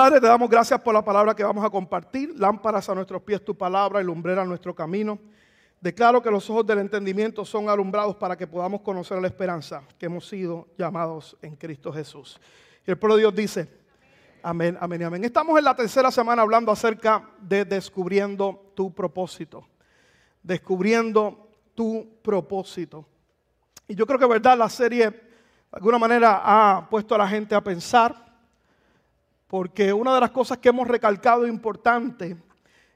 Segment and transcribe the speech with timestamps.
[0.00, 2.32] Padre, te damos gracias por la palabra que vamos a compartir.
[2.38, 5.18] Lámparas a nuestros pies tu palabra y lumbrera nuestro camino.
[5.78, 10.06] Declaro que los ojos del entendimiento son alumbrados para que podamos conocer la esperanza que
[10.06, 12.40] hemos sido llamados en Cristo Jesús.
[12.86, 13.68] Y el pueblo de Dios dice,
[14.42, 15.22] amén, amén, amén.
[15.22, 19.66] Estamos en la tercera semana hablando acerca de descubriendo tu propósito.
[20.42, 23.04] Descubriendo tu propósito.
[23.86, 25.20] Y yo creo que, verdad, la serie de
[25.72, 28.29] alguna manera ha puesto a la gente a pensar
[29.50, 32.36] porque una de las cosas que hemos recalcado importante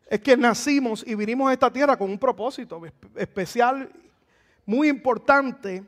[0.08, 2.80] es que nacimos y vinimos a esta tierra con un propósito
[3.16, 3.90] especial,
[4.64, 5.82] muy importante,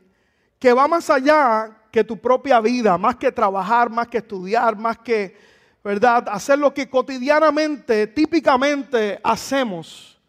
[0.59, 4.97] que va más allá que tu propia vida, más que trabajar, más que estudiar, más
[4.97, 5.37] que,
[5.81, 10.19] ¿verdad?, hacer lo que cotidianamente, típicamente hacemos.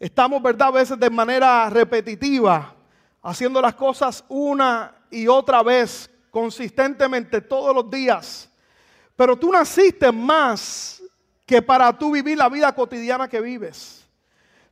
[0.00, 2.74] Estamos, ¿verdad?, a veces de manera repetitiva,
[3.22, 8.49] haciendo las cosas una y otra vez, consistentemente, todos los días.
[9.20, 11.02] Pero tú naciste más
[11.44, 14.08] que para tú vivir la vida cotidiana que vives.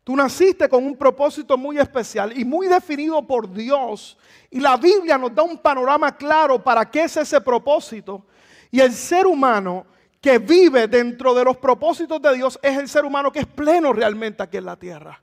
[0.02, 4.16] Tú naciste con un propósito muy especial y muy definido por Dios.
[4.50, 8.24] Y la Biblia nos da un panorama claro para qué es ese propósito.
[8.70, 9.84] Y el ser humano
[10.18, 13.92] que vive dentro de los propósitos de Dios es el ser humano que es pleno
[13.92, 15.22] realmente aquí en la tierra.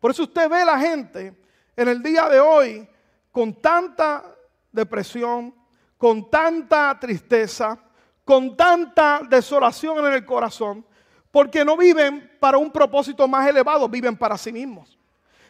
[0.00, 1.34] Por eso usted ve a la gente
[1.76, 2.88] en el día de hoy
[3.30, 4.24] con tanta
[4.72, 5.54] depresión,
[5.98, 7.78] con tanta tristeza,
[8.24, 10.84] con tanta desolación en el corazón,
[11.30, 14.98] porque no viven para un propósito más elevado, viven para sí mismos.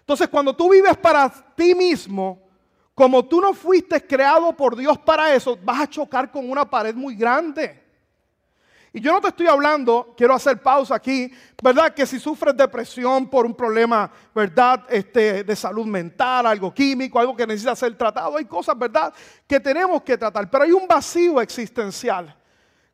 [0.01, 2.51] Entonces, cuando tú vives para ti mismo,
[2.95, 6.95] como tú no fuiste creado por Dios para eso, vas a chocar con una pared
[6.95, 7.81] muy grande.
[8.93, 11.95] Y yo no te estoy hablando, quiero hacer pausa aquí, ¿verdad?
[11.95, 14.84] Que si sufres depresión por un problema, ¿verdad?
[14.89, 19.15] Este, de salud mental, algo químico, algo que necesita ser tratado, hay cosas, ¿verdad?
[19.47, 22.37] Que tenemos que tratar, pero hay un vacío existencial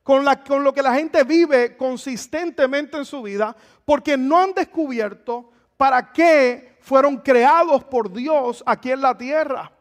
[0.07, 6.12] con, lo que la gente vive consistentemente en su vida, porque no han descubierto para
[6.12, 9.72] qué fueron creados por Dios aquí en la tierra.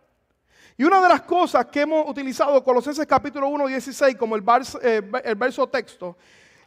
[0.78, 4.80] Y una de las cosas que hemos utilizado, Colosenses capítulo 1, 16, como el verso,
[4.82, 6.18] eh, el verso texto,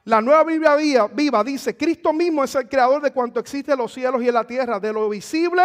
[0.04, 3.78] la nueva Biblia viva, viva, dice, Cristo mismo es el creador de cuanto existe en
[3.78, 5.64] los cielos y en la tierra, de lo visible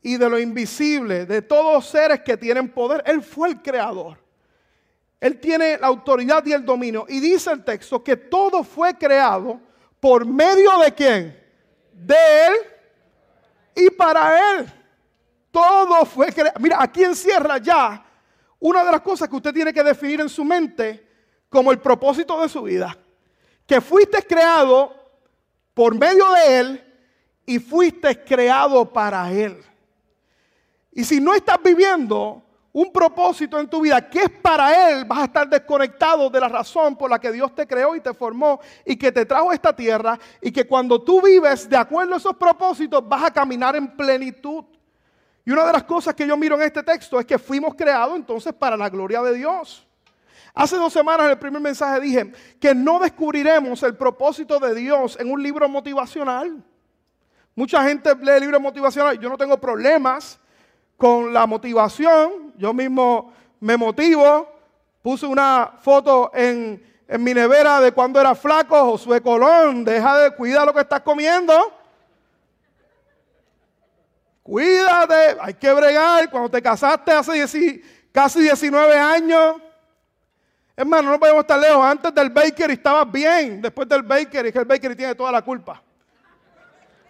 [0.00, 3.02] y de lo invisible, de todos los seres que tienen poder.
[3.04, 4.21] Él fue el creador.
[5.22, 7.06] Él tiene la autoridad y el dominio.
[7.08, 9.60] Y dice el texto que todo fue creado
[10.00, 11.40] por medio de quién?
[11.92, 12.16] De
[12.46, 12.54] Él
[13.76, 14.66] y para Él.
[15.52, 16.58] Todo fue creado.
[16.58, 18.04] Mira, aquí encierra ya
[18.58, 21.08] una de las cosas que usted tiene que definir en su mente
[21.48, 22.98] como el propósito de su vida.
[23.64, 24.92] Que fuiste creado
[25.72, 26.94] por medio de Él
[27.46, 29.62] y fuiste creado para Él.
[30.90, 35.18] Y si no estás viviendo un propósito en tu vida que es para Él, vas
[35.18, 38.60] a estar desconectado de la razón por la que Dios te creó y te formó
[38.86, 42.16] y que te trajo a esta tierra y que cuando tú vives de acuerdo a
[42.16, 44.64] esos propósitos vas a caminar en plenitud.
[45.44, 48.16] Y una de las cosas que yo miro en este texto es que fuimos creados
[48.16, 49.86] entonces para la gloria de Dios.
[50.54, 55.18] Hace dos semanas en el primer mensaje dije que no descubriremos el propósito de Dios
[55.20, 56.62] en un libro motivacional.
[57.54, 60.38] Mucha gente lee libros motivacionales, yo no tengo problemas
[60.96, 62.52] con la motivación.
[62.56, 64.48] Yo mismo me motivo.
[65.02, 66.82] Puse una foto en,
[67.18, 68.92] mi nevera de cuando era flaco.
[68.92, 71.54] Josué Colón, deja de cuidar lo que estás comiendo.
[74.42, 76.30] Cuídate, hay que bregar.
[76.30, 77.82] Cuando te casaste hace
[78.12, 79.56] casi 19 años.
[80.76, 81.84] Hermano, no podemos estar lejos.
[81.84, 83.60] Antes del bakery estabas bien.
[83.60, 85.82] Después del bakery, que el bakery tiene toda la culpa.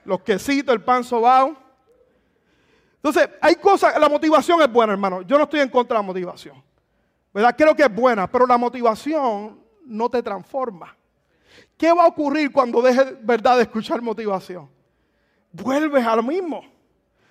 [0.04, 1.56] Los quesitos, el pan sobao.
[3.02, 5.22] Entonces, hay cosas, la motivación es buena, hermano.
[5.22, 6.62] Yo no estoy en contra de la motivación.
[7.34, 7.54] ¿Verdad?
[7.56, 10.96] Creo que es buena, pero la motivación no te transforma.
[11.76, 14.70] ¿Qué va a ocurrir cuando dejes, verdad, de escuchar motivación?
[15.50, 16.62] Vuelves a lo mismo.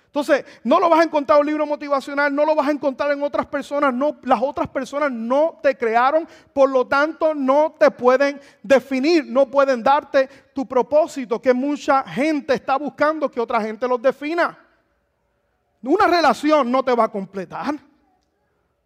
[0.06, 3.10] Entonces, no lo vas a encontrar en un libro motivacional, no lo vas a encontrar
[3.12, 7.90] en otras personas, no, las otras personas no te crearon, por lo tanto no te
[7.90, 13.88] pueden definir, no pueden darte tu propósito que mucha gente está buscando que otra gente
[13.88, 14.58] los defina.
[15.82, 17.74] Una relación no te va a completar.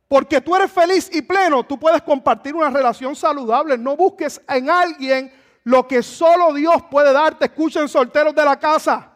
[0.08, 3.76] Porque tú eres feliz y pleno, tú puedes compartir una relación saludable.
[3.76, 5.32] No busques en alguien
[5.64, 7.46] lo que solo Dios puede darte.
[7.46, 9.12] Escuchen solteros de la casa.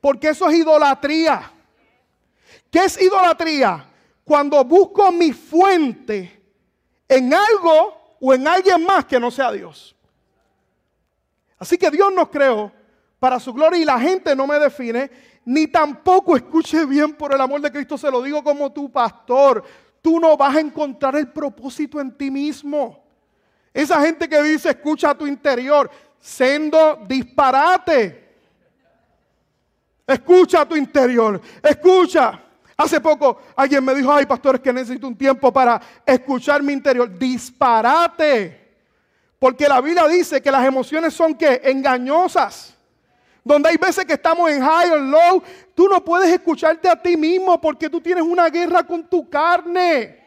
[0.00, 1.52] Porque eso es idolatría.
[2.70, 3.84] ¿Qué es idolatría?
[4.24, 6.40] Cuando busco mi fuente
[7.08, 9.96] en algo o en alguien más que no sea Dios.
[11.58, 12.72] Así que Dios nos creó
[13.18, 15.10] para su gloria y la gente no me define
[15.44, 19.64] ni tampoco escuche bien por el amor de Cristo, se lo digo como tu pastor.
[20.02, 23.02] Tú no vas a encontrar el propósito en ti mismo.
[23.72, 28.28] Esa gente que dice, escucha a tu interior, siendo disparate.
[30.06, 32.42] Escucha a tu interior, escucha.
[32.76, 36.72] Hace poco alguien me dijo, ay pastor, es que necesito un tiempo para escuchar mi
[36.72, 37.16] interior.
[37.18, 38.58] Disparate.
[39.38, 42.76] Porque la Biblia dice que las emociones son que engañosas.
[43.42, 45.42] Donde hay veces que estamos en high o low,
[45.74, 50.20] tú no puedes escucharte a ti mismo porque tú tienes una guerra con tu carne.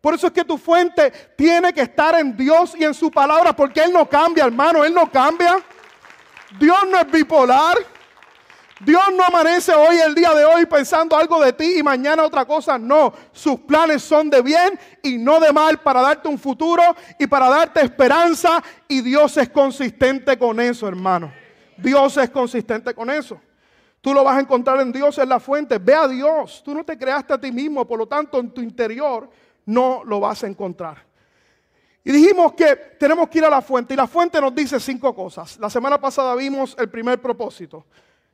[0.00, 3.54] Por eso es que tu fuente tiene que estar en Dios y en su palabra,
[3.54, 5.62] porque Él no cambia, hermano, Él no cambia.
[6.58, 7.78] Dios no es bipolar.
[8.84, 12.44] Dios no amanece hoy, el día de hoy, pensando algo de ti y mañana otra
[12.44, 12.78] cosa.
[12.78, 16.82] No, sus planes son de bien y no de mal para darte un futuro
[17.16, 18.60] y para darte esperanza.
[18.88, 21.41] Y Dios es consistente con eso, hermano.
[21.82, 23.40] Dios es consistente con eso.
[24.00, 25.78] Tú lo vas a encontrar en Dios, en la fuente.
[25.78, 26.62] Ve a Dios.
[26.64, 29.28] Tú no te creaste a ti mismo, por lo tanto, en tu interior
[29.66, 31.04] no lo vas a encontrar.
[32.04, 35.14] Y dijimos que tenemos que ir a la fuente y la fuente nos dice cinco
[35.14, 35.56] cosas.
[35.58, 37.86] La semana pasada vimos el primer propósito,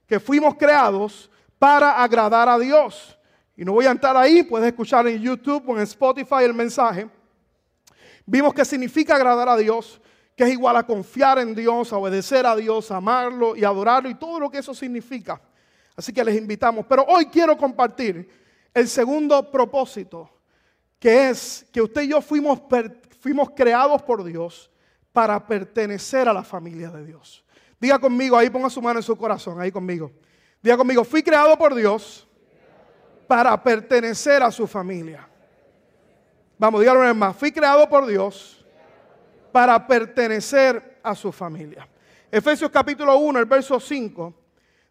[0.06, 3.19] que fuimos creados para agradar a Dios.
[3.56, 7.09] Y no voy a entrar ahí, puedes escuchar en YouTube o en Spotify el mensaje.
[8.25, 10.01] Vimos que significa agradar a Dios,
[10.38, 14.14] que es igual a confiar en Dios, a obedecer a Dios, amarlo y adorarlo y
[14.14, 15.43] todo lo que eso significa.
[15.96, 16.87] Así que les invitamos.
[16.87, 18.31] Pero hoy quiero compartir
[18.73, 20.31] el segundo propósito
[21.00, 22.61] que es que usted y yo fuimos,
[23.19, 24.70] fuimos creados por Dios
[25.12, 27.44] para pertenecer a la familia de Dios.
[27.81, 30.12] Diga conmigo, ahí ponga su mano en su corazón, ahí conmigo.
[30.62, 32.29] Diga conmigo, fui creado por Dios
[33.26, 35.29] para pertenecer a su familia.
[36.58, 38.57] Vamos, dígalo una vez más, fui creado por Dios
[39.58, 41.88] para pertenecer a su familia.
[42.31, 44.34] Efesios capítulo 1, el verso 5,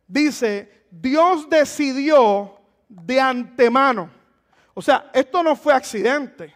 [0.08, 2.60] dice, Dios decidió
[2.90, 4.18] de antemano
[4.78, 6.54] o sea, esto no fue accidente.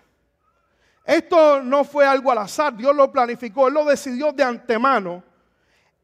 [1.04, 2.78] Esto no fue algo al azar.
[2.78, 3.68] Dios lo planificó.
[3.68, 5.24] Él lo decidió de antemano.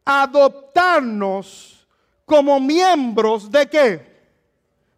[0.04, 1.88] Adoptarnos
[2.26, 4.20] como miembros de qué?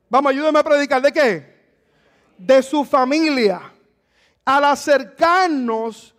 [0.07, 1.01] Vamos, ayúdenme a predicar.
[1.01, 1.73] ¿De qué?
[2.37, 3.69] De su familia.
[4.45, 6.15] Al acercarnos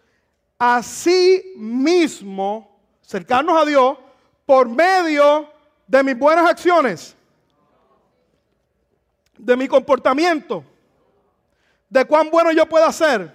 [0.63, 3.97] a sí mismo, acercarnos a Dios
[4.45, 5.51] por medio
[5.87, 7.17] de mis buenas acciones,
[9.39, 10.63] de mi comportamiento
[11.89, 13.33] de cuán bueno yo pueda ser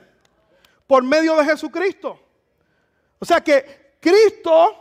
[0.86, 2.20] por medio de Jesucristo.
[3.18, 4.76] O sea que Cristo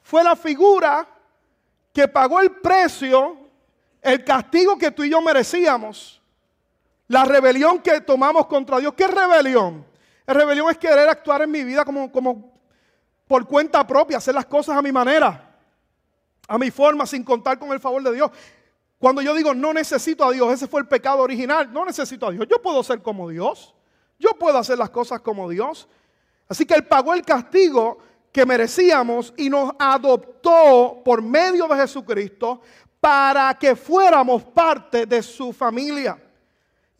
[0.00, 1.06] fue la figura
[1.92, 3.36] que pagó el precio,
[4.00, 6.22] el castigo que tú y yo merecíamos,
[7.08, 8.94] la rebelión que tomamos contra Dios.
[8.94, 9.89] ¿Qué rebelión?
[10.30, 12.52] La rebelión es querer actuar en mi vida como, como
[13.26, 15.58] por cuenta propia, hacer las cosas a mi manera,
[16.46, 18.30] a mi forma, sin contar con el favor de Dios.
[18.96, 22.30] Cuando yo digo no necesito a Dios, ese fue el pecado original, no necesito a
[22.30, 22.46] Dios.
[22.48, 23.74] Yo puedo ser como Dios,
[24.20, 25.88] yo puedo hacer las cosas como Dios.
[26.48, 27.98] Así que Él pagó el castigo
[28.30, 32.60] que merecíamos y nos adoptó por medio de Jesucristo
[33.00, 36.16] para que fuéramos parte de su familia.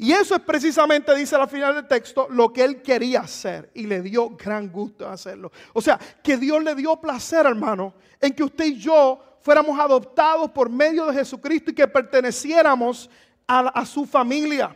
[0.02, 3.86] Y eso es precisamente, dice al final del texto, lo que él quería hacer y
[3.86, 5.52] le dio gran gusto hacerlo.
[5.74, 10.52] O sea, que Dios le dio placer, hermano, en que usted y yo fuéramos adoptados
[10.52, 13.10] por medio de Jesucristo y que perteneciéramos
[13.46, 14.74] a, su familia.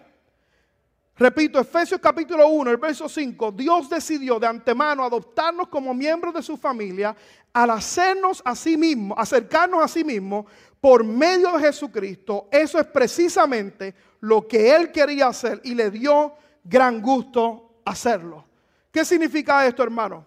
[1.16, 6.42] Repito, Efesios capítulo 1, el verso 5, Dios decidió de antemano adoptarnos como miembros de
[6.42, 7.16] su familia
[7.50, 10.44] al hacernos a sí mismo, acercarnos a sí mismo
[10.84, 12.46] por medio de Jesucristo.
[12.50, 18.44] Eso es precisamente lo que Él quería hacer y le dio gran gusto hacerlo.
[18.92, 20.26] ¿Qué significa esto, hermano?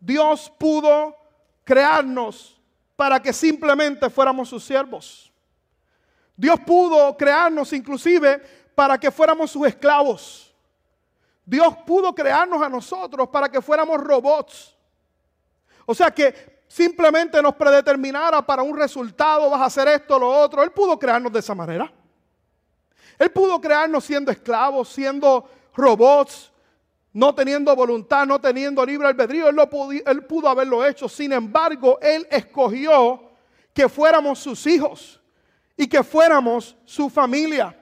[0.00, 1.14] Dios pudo
[1.64, 2.58] crearnos
[2.96, 5.30] para que simplemente fuéramos sus siervos.
[6.34, 8.38] Dios pudo crearnos inclusive
[8.74, 10.56] para que fuéramos sus esclavos.
[11.44, 14.74] Dios pudo crearnos a nosotros para que fuéramos robots.
[15.84, 20.62] O sea que simplemente nos predeterminara para un resultado, vas a hacer esto, lo otro.
[20.62, 21.92] Él pudo crearnos de esa manera.
[23.18, 26.52] Él pudo crearnos siendo esclavos, siendo robots,
[27.12, 29.58] no teniendo voluntad, no teniendo libre albedrío, él,
[30.06, 31.08] él pudo haberlo hecho.
[31.08, 33.20] Sin embargo, Él escogió
[33.74, 35.20] que fuéramos sus hijos
[35.76, 37.76] y que fuéramos su familia.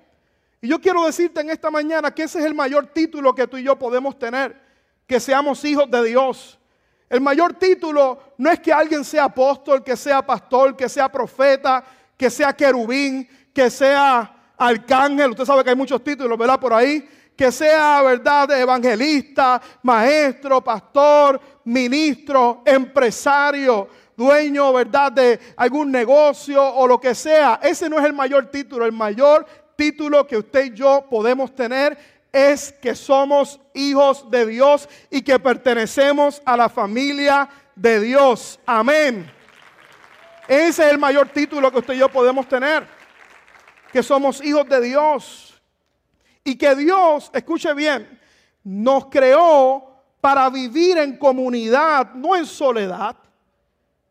[0.62, 3.58] Y yo quiero decirte en esta mañana que ese es el mayor título que tú
[3.58, 4.58] y yo podemos tener,
[5.06, 6.58] que seamos hijos de Dios.
[7.08, 11.82] El mayor título no es que alguien sea apóstol, que sea pastor, que sea profeta,
[12.16, 15.30] que sea querubín, que sea arcángel.
[15.30, 16.60] Usted sabe que hay muchos títulos, ¿verdad?
[16.60, 26.60] Por ahí que sea, ¿verdad?, evangelista, maestro, pastor, ministro, empresario, dueño, ¿verdad?, de algún negocio
[26.60, 27.60] o lo que sea.
[27.62, 28.84] Ese no es el mayor título.
[28.84, 29.46] El mayor
[29.76, 35.38] título que usted y yo podemos tener es que somos hijos de Dios y que
[35.38, 38.58] pertenecemos a la familia de Dios.
[38.66, 39.30] Amén.
[40.46, 42.86] Ese es el mayor título que usted y yo podemos tener.
[43.92, 45.60] Que somos hijos de Dios.
[46.44, 48.18] Y que Dios, escuche bien,
[48.64, 49.88] nos creó
[50.20, 53.16] para vivir en comunidad, no en soledad.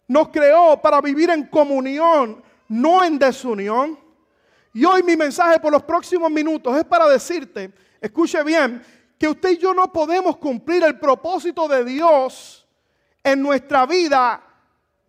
[0.07, 3.99] Nos creó para vivir en comunión, no en desunión.
[4.73, 8.83] Y hoy mi mensaje por los próximos minutos es para decirte, escuche bien,
[9.17, 12.67] que usted y yo no podemos cumplir el propósito de Dios
[13.23, 14.41] en nuestra vida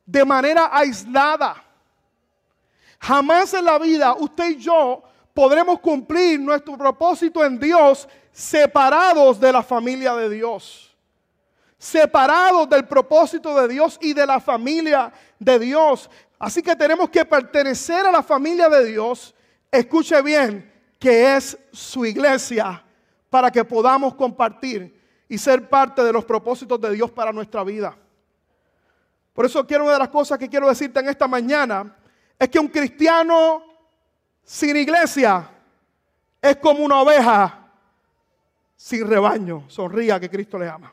[0.06, 1.62] de manera aislada.
[3.00, 5.02] Jamás en la vida usted y yo
[5.34, 10.88] podremos cumplir nuestro propósito en Dios separados de la familia de Dios
[11.78, 16.10] separados del propósito de Dios y de la familia de Dios.
[16.38, 19.34] Así que tenemos que pertenecer a la familia de Dios,
[19.70, 22.84] escuche bien, que es su iglesia,
[23.30, 24.98] para que podamos compartir
[25.28, 27.96] y ser parte de los propósitos de Dios para nuestra vida.
[29.32, 31.96] Por eso quiero una de las cosas que quiero decirte en esta mañana
[32.38, 33.62] es que un cristiano
[34.42, 35.48] sin iglesia
[36.40, 37.70] es como una oveja
[38.74, 39.64] sin rebaño.
[39.68, 40.92] Sonría que Cristo le ama.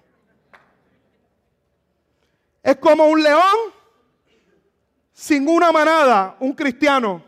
[2.61, 3.73] Es como un león
[5.13, 7.23] sin una manada, un cristiano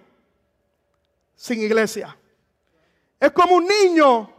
[1.38, 2.18] sin iglesia.
[3.18, 4.30] Es como un niño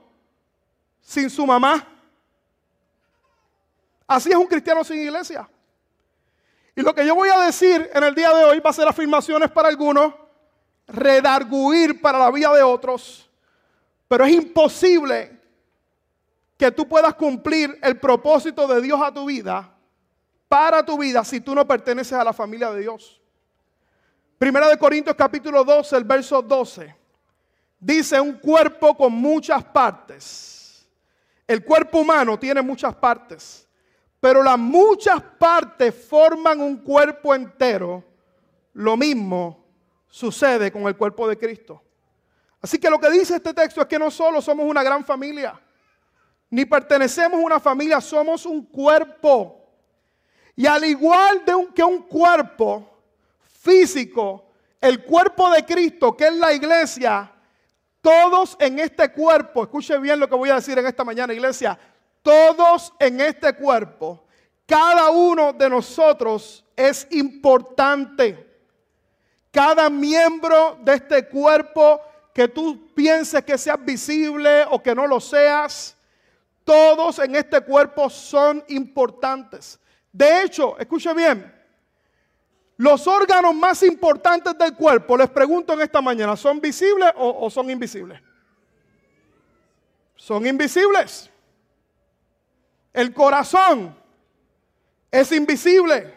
[1.00, 1.86] sin su mamá.
[4.06, 5.48] Así es un cristiano sin iglesia.
[6.76, 8.86] Y lo que yo voy a decir en el día de hoy va a ser
[8.86, 10.12] afirmaciones para algunos,
[10.86, 13.28] redarguir para la vida de otros,
[14.06, 15.38] pero es imposible
[16.56, 19.74] que tú puedas cumplir el propósito de Dios a tu vida
[20.48, 23.17] para tu vida si tú no perteneces a la familia de Dios.
[24.38, 26.94] Primera de Corintios capítulo 12, el verso 12.
[27.80, 30.88] Dice un cuerpo con muchas partes.
[31.44, 33.66] El cuerpo humano tiene muchas partes,
[34.20, 38.04] pero las muchas partes forman un cuerpo entero.
[38.74, 39.64] Lo mismo
[40.06, 41.82] sucede con el cuerpo de Cristo.
[42.60, 45.60] Así que lo que dice este texto es que no solo somos una gran familia,
[46.50, 49.68] ni pertenecemos a una familia, somos un cuerpo.
[50.54, 52.87] Y al igual de que un cuerpo
[53.68, 54.46] físico,
[54.80, 57.30] el cuerpo de Cristo, que es la iglesia,
[58.00, 61.78] todos en este cuerpo, escuche bien lo que voy a decir en esta mañana, iglesia,
[62.22, 64.24] todos en este cuerpo,
[64.66, 68.46] cada uno de nosotros es importante.
[69.50, 72.00] Cada miembro de este cuerpo
[72.34, 75.96] que tú pienses que seas visible o que no lo seas,
[76.64, 79.78] todos en este cuerpo son importantes.
[80.12, 81.57] De hecho, escuche bien,
[82.78, 87.68] los órganos más importantes del cuerpo, les pregunto en esta mañana, ¿son visibles o, son
[87.68, 88.20] invisibles?
[90.14, 91.28] Son invisibles.
[92.92, 93.96] El corazón
[95.10, 96.16] es invisible.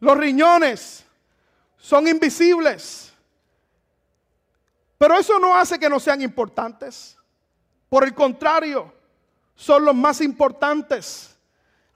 [0.00, 1.04] Los riñones
[1.76, 3.12] son invisibles.
[4.96, 7.18] Pero eso no hace que no sean importantes.
[7.90, 8.90] Por el contrario,
[9.54, 11.35] son los más importantes.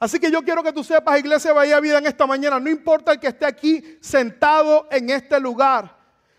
[0.01, 3.13] Así que yo quiero que tú sepas, Iglesia Bahía Vida, en esta mañana, no importa
[3.13, 5.95] el que esté aquí sentado en este lugar,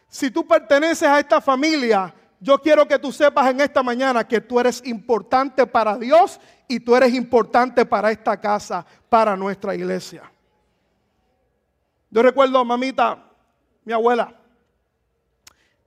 [0.08, 4.42] si tú perteneces a esta familia, yo quiero que tú sepas en esta mañana que
[4.42, 10.24] tú eres importante para Dios y tú eres importante para esta casa, para nuestra iglesia.
[12.10, 13.24] Yo recuerdo, mamita,
[13.86, 14.34] mi abuela,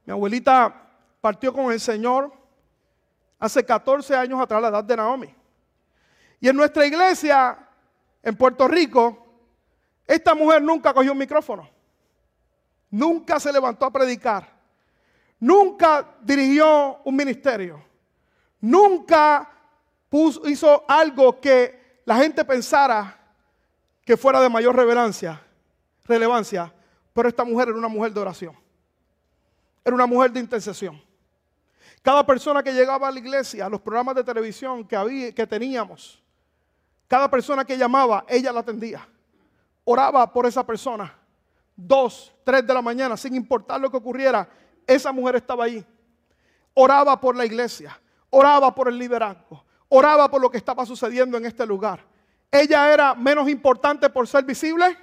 [0.07, 0.73] mi abuelita
[1.21, 2.33] partió con el Señor
[3.41, 5.35] hace 14 años atrás, la edad de Naomi.
[6.41, 7.64] Y en nuestra iglesia
[8.25, 9.27] en Puerto Rico,
[10.07, 11.69] esta mujer nunca cogió un micrófono.
[12.91, 14.49] Nunca se levantó a predicar.
[15.39, 17.85] Nunca dirigió un ministerio.
[18.61, 19.51] Nunca
[20.47, 23.19] hizo algo que la gente pensara
[24.05, 25.43] que fuera de mayor relevancia,
[26.05, 26.73] relevancia.
[27.13, 28.57] Pero esta mujer era una mujer de oración.
[29.85, 31.03] Era una mujer de intercesión.
[32.01, 35.47] Cada persona que llegaba a la iglesia, a los programas de televisión que, había, que
[35.47, 36.24] teníamos,
[37.09, 39.07] cada persona que llamaba, ella la atendía.
[39.85, 41.15] Oraba por esa persona.
[41.77, 44.49] Dos, tres de la mañana, sin importar lo que ocurriera,
[44.87, 45.85] esa mujer estaba ahí.
[46.73, 51.47] Oraba por la iglesia, oraba por el liderazgo, oraba por lo que estaba sucediendo en
[51.47, 52.05] este lugar.
[52.51, 54.97] Ella era menos importante por ser visible,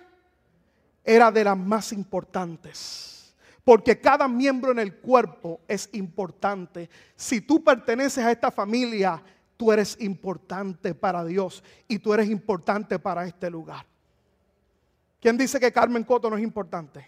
[1.03, 3.36] era de las más importantes.
[3.63, 6.89] Porque cada miembro en el cuerpo es importante.
[7.15, 9.22] Si tú perteneces a esta familia,
[9.61, 13.85] tú eres importante para Dios y tú eres importante para este lugar.
[15.19, 17.07] ¿Quién dice que Carmen Coto no es importante?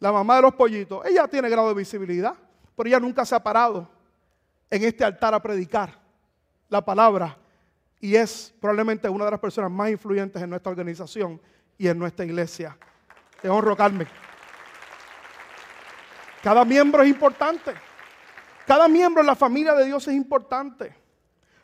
[0.00, 1.06] La mamá de los pollitos.
[1.06, 2.34] Ella tiene grado de visibilidad,
[2.74, 3.88] pero ella nunca se ha parado
[4.68, 5.96] en este altar a predicar
[6.68, 7.38] la palabra
[8.00, 11.40] y es probablemente una de las personas más influyentes en nuestra organización
[11.78, 12.76] y en nuestra iglesia.
[13.40, 14.08] Te honro, Carmen.
[16.42, 17.86] Cada miembro es importante.
[18.68, 20.94] Cada miembro en la familia de Dios es importante.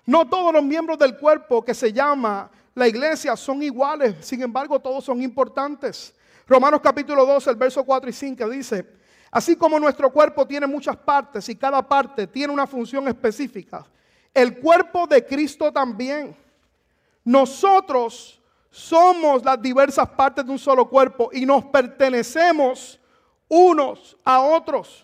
[0.06, 4.80] No todos los miembros del cuerpo que se llama la iglesia son iguales, sin embargo
[4.80, 6.14] todos son importantes.
[6.46, 8.86] Romanos capítulo 2, el verso 4 y 5 dice,
[9.30, 13.84] así como nuestro cuerpo tiene muchas partes y cada parte tiene una función específica,
[14.32, 16.34] el cuerpo de Cristo también.
[17.22, 22.98] Nosotros somos las diversas partes de un solo cuerpo y nos pertenecemos
[23.46, 25.03] unos a otros.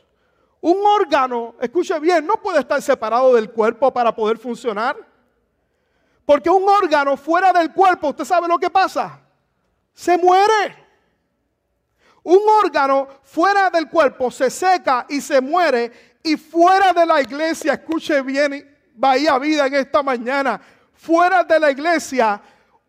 [0.61, 4.97] Un órgano, escuche bien, no puede estar separado del cuerpo para poder funcionar.
[6.27, 9.21] Porque un órgano fuera del cuerpo, ¿usted sabe lo que pasa?
[9.93, 10.77] Se muere.
[12.23, 16.19] Un órgano fuera del cuerpo se seca y se muere.
[16.23, 20.61] Y fuera de la iglesia, escuche bien, Bahía Vida en esta mañana,
[20.93, 22.41] fuera de la iglesia,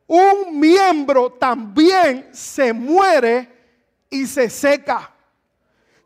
[0.07, 3.47] un miembro también se muere
[4.09, 5.10] y se seca.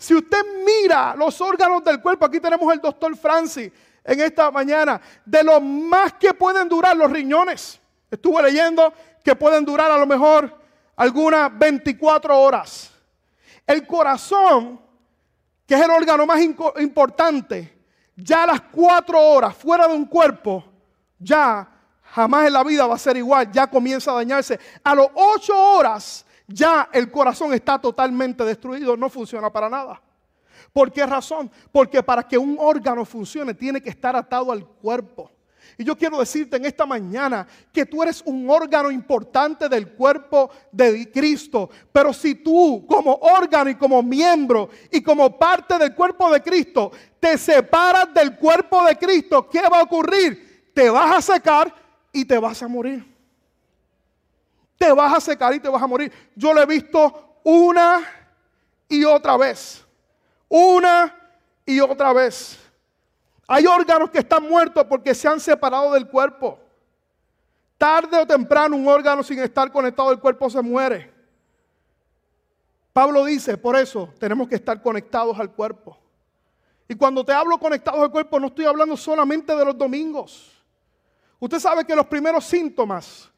[0.05, 3.71] Si usted mira los órganos del cuerpo, aquí tenemos el doctor Francis
[4.03, 7.81] en esta mañana, de lo más que pueden durar los riñones.
[8.11, 8.93] Estuve leyendo
[9.23, 10.55] que pueden durar a lo mejor
[10.95, 12.91] algunas 24 horas.
[13.65, 14.79] El corazón,
[15.65, 17.75] que es el órgano más importante,
[18.15, 20.63] ya a las cuatro horas fuera de un cuerpo,
[21.17, 21.67] ya
[22.11, 24.59] jamás en la vida va a ser igual, ya comienza a dañarse.
[24.83, 30.01] A las ocho horas ya el corazón está totalmente destruido, no funciona para nada.
[30.71, 31.49] ¿Por qué razón?
[31.71, 35.31] Porque para que un órgano funcione tiene que estar atado al cuerpo.
[35.77, 40.49] Y yo quiero decirte en esta mañana que tú eres un órgano importante del cuerpo
[40.71, 41.69] de Cristo.
[41.91, 46.91] Pero si tú como órgano y como miembro y como parte del cuerpo de Cristo
[47.19, 50.71] te separas del cuerpo de Cristo, ¿qué va a ocurrir?
[50.73, 51.73] Te vas a secar
[52.13, 53.14] y te vas a morir.
[54.77, 56.11] Te vas a secar y te vas a morir.
[56.35, 58.03] Yo lo he visto una
[58.89, 59.85] y otra vez.
[60.49, 61.15] Una
[61.65, 62.59] y otra vez.
[63.47, 66.59] Hay órganos que están muertos porque se han separado del cuerpo.
[67.77, 71.13] Tarde o temprano un órgano sin estar conectado al cuerpo se muere.
[72.93, 75.97] Pablo dice, por eso tenemos que estar conectados al cuerpo.
[76.87, 80.51] Y cuando te hablo conectados al cuerpo no estoy hablando solamente de los domingos.
[81.39, 83.29] Usted sabe que los primeros síntomas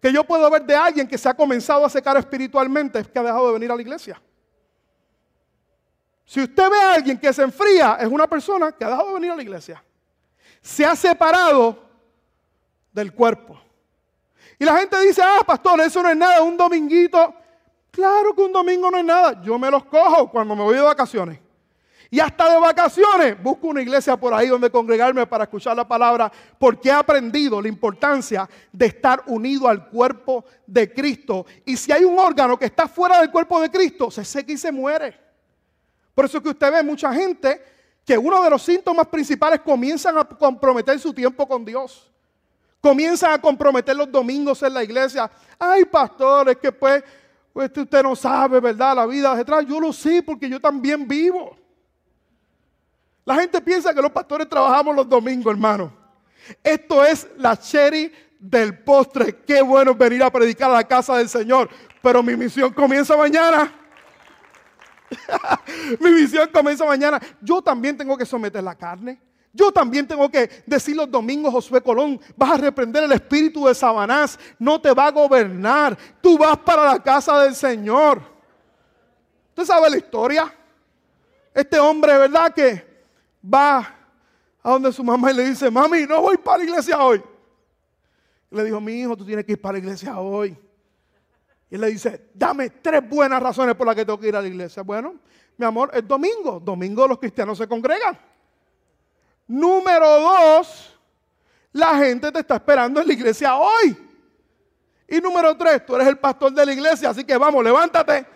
[0.00, 3.18] que yo puedo ver de alguien que se ha comenzado a secar espiritualmente es que
[3.18, 4.20] ha dejado de venir a la iglesia.
[6.24, 9.14] Si usted ve a alguien que se enfría, es una persona que ha dejado de
[9.14, 9.84] venir a la iglesia.
[10.62, 11.82] Se ha separado
[12.92, 13.60] del cuerpo.
[14.58, 17.34] Y la gente dice, ah, pastor, eso no es nada, un dominguito.
[17.90, 19.42] Claro que un domingo no es nada.
[19.42, 21.40] Yo me los cojo cuando me voy de vacaciones.
[22.12, 26.30] Y hasta de vacaciones busco una iglesia por ahí donde congregarme para escuchar la palabra,
[26.58, 31.46] porque he aprendido la importancia de estar unido al cuerpo de Cristo.
[31.64, 34.58] Y si hay un órgano que está fuera del cuerpo de Cristo, se seca y
[34.58, 35.16] se muere.
[36.12, 37.62] Por eso que usted ve mucha gente
[38.04, 42.10] que uno de los síntomas principales comienzan a comprometer su tiempo con Dios.
[42.80, 45.30] Comienzan a comprometer los domingos en la iglesia.
[45.56, 47.04] Ay, pastor, es que pues,
[47.52, 48.96] pues usted no sabe, ¿verdad?
[48.96, 49.64] La vida detrás.
[49.64, 51.59] Yo lo sé porque yo también vivo.
[53.30, 55.92] La gente piensa que los pastores trabajamos los domingos, hermano.
[56.64, 59.36] Esto es la cherry del postre.
[59.46, 61.70] Qué bueno venir a predicar a la casa del Señor.
[62.02, 63.72] Pero mi misión comienza mañana.
[66.00, 67.20] Mi visión comienza mañana.
[67.40, 69.20] Yo también tengo que someter la carne.
[69.52, 73.76] Yo también tengo que decir los domingos, Josué Colón, vas a reprender el espíritu de
[73.76, 78.22] Sabanás, no te va a gobernar, tú vas para la casa del Señor.
[79.50, 80.52] ¿Usted sabe la historia?
[81.54, 82.52] Este hombre, ¿verdad?
[82.52, 82.89] Que
[83.42, 83.96] va
[84.62, 87.22] a donde su mamá y le dice, mami, no voy para la iglesia hoy.
[88.50, 90.56] le dijo, mi hijo, tú tienes que ir para la iglesia hoy.
[91.70, 94.48] Y le dice, dame tres buenas razones por las que tengo que ir a la
[94.48, 94.82] iglesia.
[94.82, 95.14] Bueno,
[95.56, 96.58] mi amor, es domingo.
[96.58, 98.18] Domingo los cristianos se congregan.
[99.46, 100.98] Número dos,
[101.72, 103.96] la gente te está esperando en la iglesia hoy.
[105.08, 108.26] Y número tres, tú eres el pastor de la iglesia, así que vamos, levántate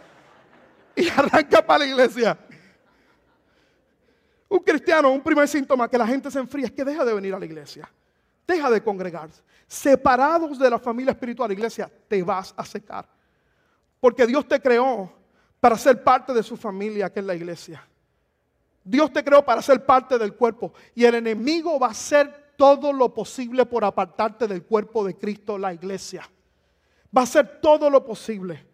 [0.96, 2.38] y arranca para la iglesia.
[4.48, 7.34] Un cristiano, un primer síntoma que la gente se enfría es que deja de venir
[7.34, 7.90] a la iglesia.
[8.46, 9.42] Deja de congregarse.
[9.66, 13.08] Separados de la familia espiritual, iglesia, te vas a secar.
[14.00, 15.10] Porque Dios te creó
[15.60, 17.82] para ser parte de su familia, que es la iglesia.
[18.84, 20.74] Dios te creó para ser parte del cuerpo.
[20.94, 25.56] Y el enemigo va a hacer todo lo posible por apartarte del cuerpo de Cristo,
[25.56, 26.28] la iglesia.
[27.16, 28.73] Va a hacer todo lo posible.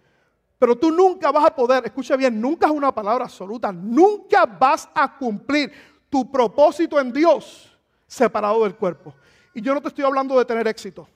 [0.60, 4.86] Pero tú nunca vas a poder, escucha bien, nunca es una palabra absoluta, nunca vas
[4.94, 5.72] a cumplir
[6.10, 7.74] tu propósito en Dios
[8.06, 9.14] separado del cuerpo.
[9.54, 11.08] Y yo no te estoy hablando de tener éxito.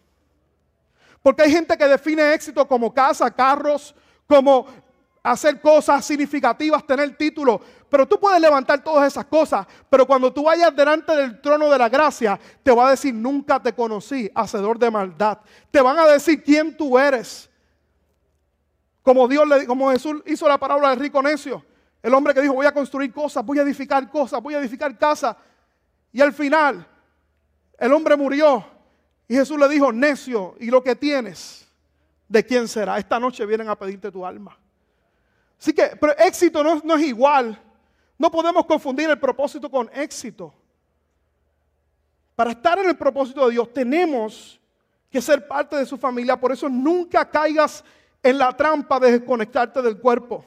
[1.22, 3.94] Porque hay gente que define éxito como casa, carros,
[4.26, 4.66] como
[5.22, 7.60] hacer cosas significativas, tener títulos.
[7.90, 9.66] Pero tú puedes levantar todas esas cosas.
[9.90, 13.62] Pero cuando tú vayas delante del trono de la gracia, te va a decir, nunca
[13.62, 15.38] te conocí, hacedor de maldad.
[15.70, 17.50] Te van a decir quién tú eres.
[19.04, 21.62] Como Dios le, como Jesús hizo la parábola del rico necio.
[22.02, 24.96] El hombre que dijo, voy a construir cosas, voy a edificar cosas, voy a edificar
[24.96, 25.36] casas.
[26.10, 26.86] Y al final,
[27.78, 28.64] el hombre murió.
[29.28, 31.68] Y Jesús le dijo, necio, ¿y lo que tienes?
[32.26, 32.96] ¿De quién será?
[32.96, 34.58] Esta noche vienen a pedirte tu alma.
[35.60, 37.60] Así que, pero éxito no, no es igual.
[38.16, 40.54] No podemos confundir el propósito con éxito.
[42.34, 44.58] Para estar en el propósito de Dios tenemos
[45.10, 46.40] que ser parte de su familia.
[46.40, 47.84] Por eso nunca caigas
[48.24, 50.42] en la trampa de desconectarte del cuerpo.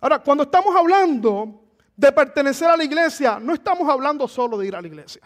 [0.00, 1.64] Ahora, cuando estamos hablando
[1.96, 5.22] de pertenecer a la iglesia, no estamos hablando solo de ir a la iglesia.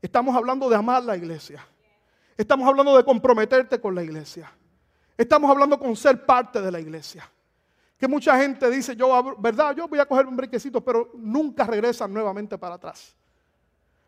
[0.00, 1.66] Estamos hablando de amar la iglesia.
[2.36, 4.50] Estamos hablando de comprometerte con la iglesia.
[5.18, 7.28] Estamos hablando con ser parte de la iglesia.
[7.98, 12.14] Que mucha gente dice, yo, verdad, yo voy a coger un brinquecito, pero nunca regresan
[12.14, 13.14] nuevamente para atrás.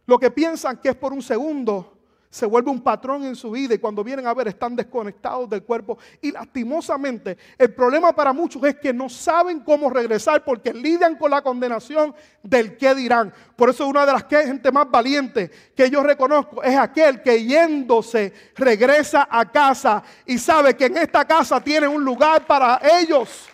[0.06, 1.93] Lo que piensan que es por un segundo,
[2.34, 5.62] se vuelve un patrón en su vida y cuando vienen a ver están desconectados del
[5.62, 5.98] cuerpo.
[6.20, 11.30] Y lastimosamente el problema para muchos es que no saben cómo regresar porque lidian con
[11.30, 13.32] la condenación del que dirán.
[13.54, 18.32] Por eso una de las gente más valientes que yo reconozco es aquel que yéndose
[18.56, 23.46] regresa a casa y sabe que en esta casa tiene un lugar para ellos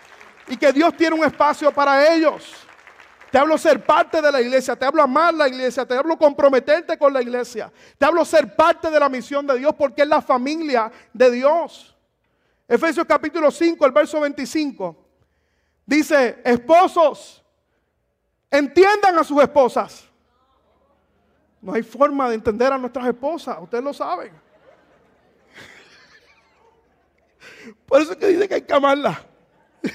[0.49, 2.67] y que Dios tiene un espacio para ellos.
[3.31, 6.99] Te hablo ser parte de la iglesia, te hablo amar la iglesia, te hablo comprometerte
[6.99, 7.73] con la iglesia.
[7.97, 11.97] Te hablo ser parte de la misión de Dios porque es la familia de Dios.
[12.67, 14.97] Efesios capítulo 5, el verso 25.
[15.87, 17.45] Dice, esposos,
[18.51, 20.09] entiendan a sus esposas.
[21.61, 24.33] No hay forma de entender a nuestras esposas, ustedes lo saben.
[27.87, 29.23] Por eso es que dice que hay que amarla.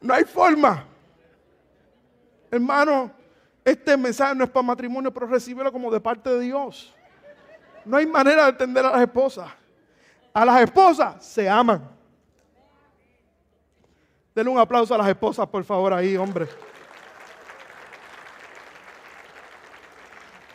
[0.00, 0.95] No hay forma.
[2.56, 3.10] Hermano,
[3.64, 6.94] este mensaje no es para matrimonio, pero recíbelo como de parte de Dios.
[7.84, 9.50] No hay manera de entender a las esposas.
[10.32, 11.88] A las esposas se aman.
[14.34, 16.46] Denle un aplauso a las esposas, por favor, ahí, hombre.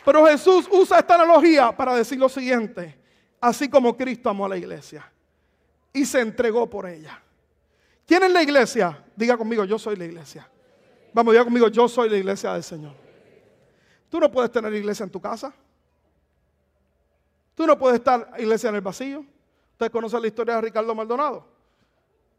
[0.04, 2.98] Pero Jesús usa esta analogía para decir lo siguiente.
[3.40, 5.10] Así como Cristo amó a la iglesia
[5.92, 7.20] y se entregó por ella.
[8.06, 9.04] ¿Quién es la iglesia?
[9.16, 10.48] Diga conmigo, yo soy la iglesia.
[11.12, 12.94] Vamos, diga conmigo, yo soy la iglesia del Señor.
[14.08, 15.52] Tú no puedes tener iglesia en tu casa.
[17.54, 19.24] Tú no puedes estar iglesia en el vacío.
[19.72, 21.46] Usted conoce la historia de Ricardo Maldonado.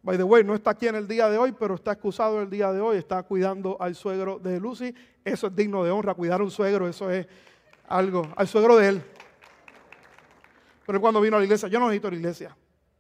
[0.02, 2.50] By the way, no está aquí en el día de hoy, pero está excusado el
[2.50, 2.98] día de hoy.
[2.98, 4.94] Está cuidando al suegro de Lucy.
[5.24, 6.14] Eso es digno de honra.
[6.14, 7.26] Cuidar a un suegro, eso es
[7.88, 8.28] algo.
[8.36, 9.04] Al suegro de él.
[10.86, 12.58] Pero cuando vino a la iglesia, yo no necesito la iglesia.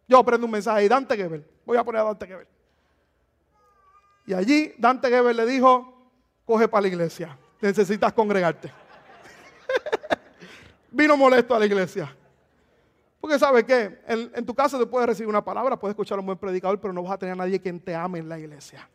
[0.08, 1.46] Yo aprendo un mensaje y Dante Gebel.
[1.66, 2.48] Voy a poner a Dante Gebel.
[4.26, 6.12] Y allí Dante Gebel le dijo,
[6.46, 8.72] coge para la iglesia, necesitas congregarte.
[10.92, 12.16] Vino molesto a la iglesia.
[13.20, 16.26] Porque sabes qué, en, tu casa te puedes recibir una palabra, puedes escuchar a un
[16.26, 18.90] buen predicador, pero no vas a tener a nadie quien te ame en la iglesia.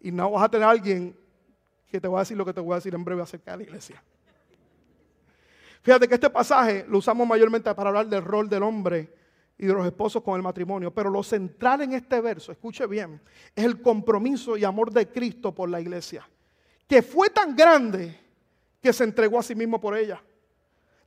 [0.00, 1.14] Y no vas a tener a alguien
[1.90, 3.56] que te va a decir lo que te voy a decir en breve acerca de
[3.58, 4.02] la iglesia.
[5.82, 9.12] Fíjate que este pasaje lo usamos mayormente para hablar del rol del hombre
[9.60, 10.90] y de los esposos con el matrimonio.
[10.90, 13.20] Pero lo central en este verso, escuche bien,
[13.54, 16.26] es el compromiso y amor de Cristo por la iglesia,
[16.88, 18.18] que fue tan grande
[18.80, 20.22] que se entregó a sí mismo por ella.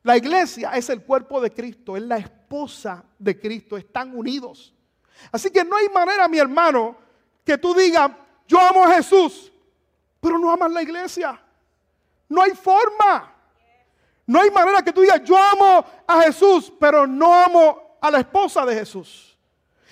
[0.04, 4.72] La iglesia es el cuerpo de Cristo, es la esposa de Cristo, están unidos.
[5.32, 6.96] Así que no hay manera, mi hermano,
[7.44, 8.12] que tú digas,
[8.48, 9.52] yo amo a Jesús,
[10.20, 11.42] pero no amas la iglesia.
[12.30, 13.34] No hay forma.
[14.28, 18.20] No hay manera que tú digas, yo amo a Jesús, pero no amo a la
[18.20, 19.34] esposa de Jesús.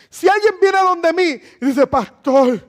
[0.10, 2.62] Si alguien viene donde mí y dice, pastor,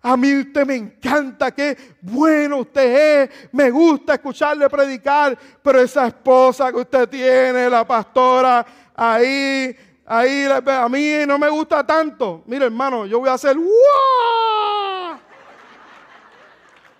[0.00, 6.06] a mí usted me encanta, qué bueno usted es, me gusta escucharle predicar, pero esa
[6.06, 8.64] esposa que usted tiene, la pastora,
[8.96, 12.42] ahí, ahí, a mí no me gusta tanto.
[12.46, 15.18] Mire hermano, yo voy a hacer, ¡Wow!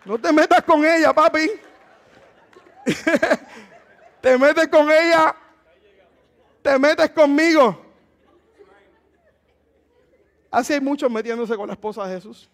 [0.05, 1.51] No te metas con ella, papi.
[4.21, 5.37] te metes con ella
[6.63, 7.85] te metes conmigo.
[10.51, 12.49] Así hay muchos metiéndose con la esposa de Jesús.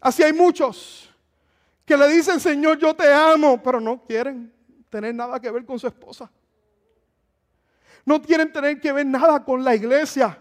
[0.00, 1.10] Así hay muchos
[1.84, 4.52] que le dicen, Señor, yo te amo, pero no quieren
[4.88, 6.30] tener nada que ver con su esposa.
[8.04, 10.38] No quieren tener que ver nada con la iglesia,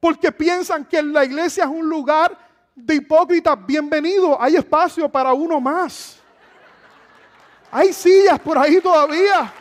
[0.00, 2.36] porque piensan que la iglesia es un lugar
[2.74, 6.20] de hipócritas, bienvenido, hay espacio para uno más.
[7.70, 9.52] Hay sillas por ahí todavía.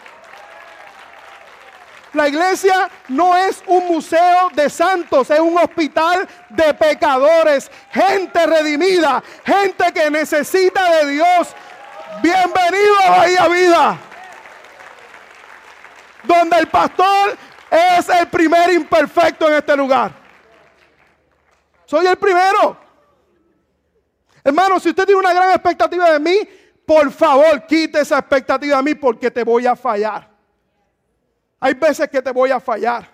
[2.14, 9.24] La iglesia no es un museo de santos, es un hospital de pecadores, gente redimida,
[9.44, 11.56] gente que necesita de Dios.
[12.22, 13.98] Bienvenido a Bahía Vida,
[16.24, 17.36] donde el pastor
[17.72, 20.12] es el primer imperfecto en este lugar.
[21.86, 22.78] Soy el primero.
[24.44, 26.38] Hermano, si usted tiene una gran expectativa de mí,
[26.86, 30.33] por favor, quite esa expectativa de mí porque te voy a fallar.
[31.64, 33.08] Hay veces que te voy a fallar.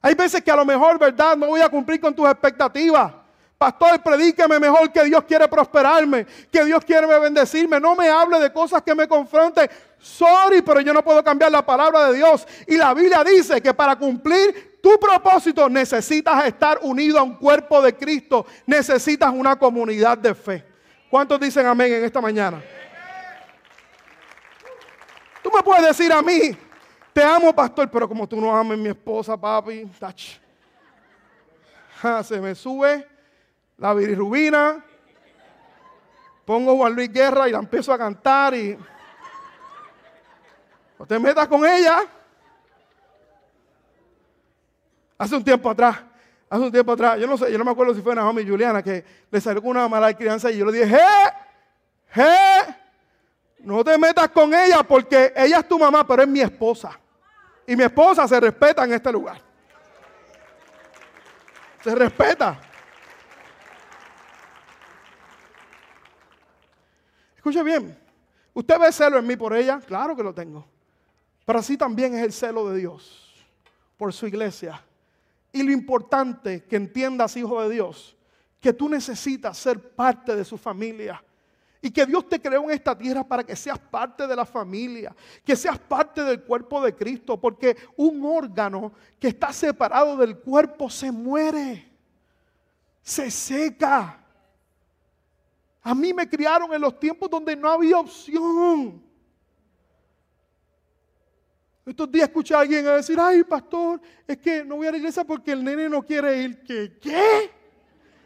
[0.00, 1.36] Hay veces que a lo mejor, ¿verdad?
[1.36, 3.12] No voy a cumplir con tus expectativas.
[3.58, 7.78] Pastor, predíqueme mejor que Dios quiere prosperarme, que Dios quiere bendecirme.
[7.78, 9.68] No me hable de cosas que me confronten.
[9.98, 12.48] Sorry, pero yo no puedo cambiar la palabra de Dios.
[12.66, 17.82] Y la Biblia dice que para cumplir tu propósito necesitas estar unido a un cuerpo
[17.82, 18.46] de Cristo.
[18.64, 20.64] Necesitas una comunidad de fe.
[21.10, 22.62] ¿Cuántos dicen amén en esta mañana?
[25.42, 26.56] Tú me puedes decir a mí,
[27.16, 29.90] te amo, pastor, pero como tú no amas a mi esposa, papi,
[32.22, 33.08] se me sube
[33.78, 34.84] la virirrubina,
[36.44, 38.76] pongo Juan Luis Guerra y la empiezo a cantar y
[40.98, 42.04] no te metas con ella.
[45.16, 45.96] Hace un tiempo atrás,
[46.50, 48.48] hace un tiempo atrás, yo no sé, yo no me acuerdo si fue Naomi y
[48.50, 52.20] Juliana que le salió una mala crianza y yo le dije, ¡eh!
[52.20, 52.76] ¡eh!
[53.60, 57.00] No te metas con ella porque ella es tu mamá, pero es mi esposa
[57.66, 59.40] y mi esposa se respeta en este lugar.
[61.82, 62.60] Se respeta.
[67.36, 67.96] Escuche bien,
[68.54, 69.80] ¿usted ve celo en mí por ella?
[69.80, 70.66] Claro que lo tengo.
[71.44, 73.44] Pero así también es el celo de Dios
[73.96, 74.82] por su iglesia.
[75.52, 78.16] Y lo importante que entiendas, hijo de Dios,
[78.60, 81.22] que tú necesitas ser parte de su familia.
[81.82, 85.14] Y que Dios te creó en esta tierra para que seas parte de la familia,
[85.44, 90.88] que seas parte del cuerpo de Cristo, porque un órgano que está separado del cuerpo
[90.88, 91.88] se muere,
[93.02, 94.22] se seca.
[95.82, 99.06] A mí me criaron en los tiempos donde no había opción.
[101.86, 105.22] Estos días escuché a alguien decir, ay pastor, es que no voy a la iglesia
[105.22, 106.60] porque el nene no quiere ir.
[106.64, 107.50] ¿Qué?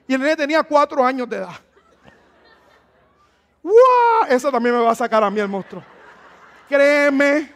[0.08, 1.60] Y el nene tenía cuatro años de edad.
[3.62, 3.74] ¡Wow!
[4.28, 5.82] Eso también me va a sacar a mí el monstruo.
[6.68, 7.52] Créeme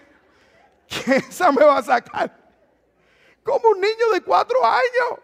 [0.86, 2.30] que esa me va a sacar.
[3.42, 5.20] Como un niño de cuatro años.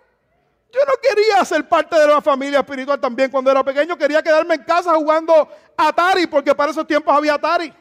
[0.73, 3.97] Yo no quería ser parte de la familia espiritual también cuando era pequeño.
[3.97, 7.75] Quería quedarme en casa jugando Atari, porque para esos tiempos había Atari.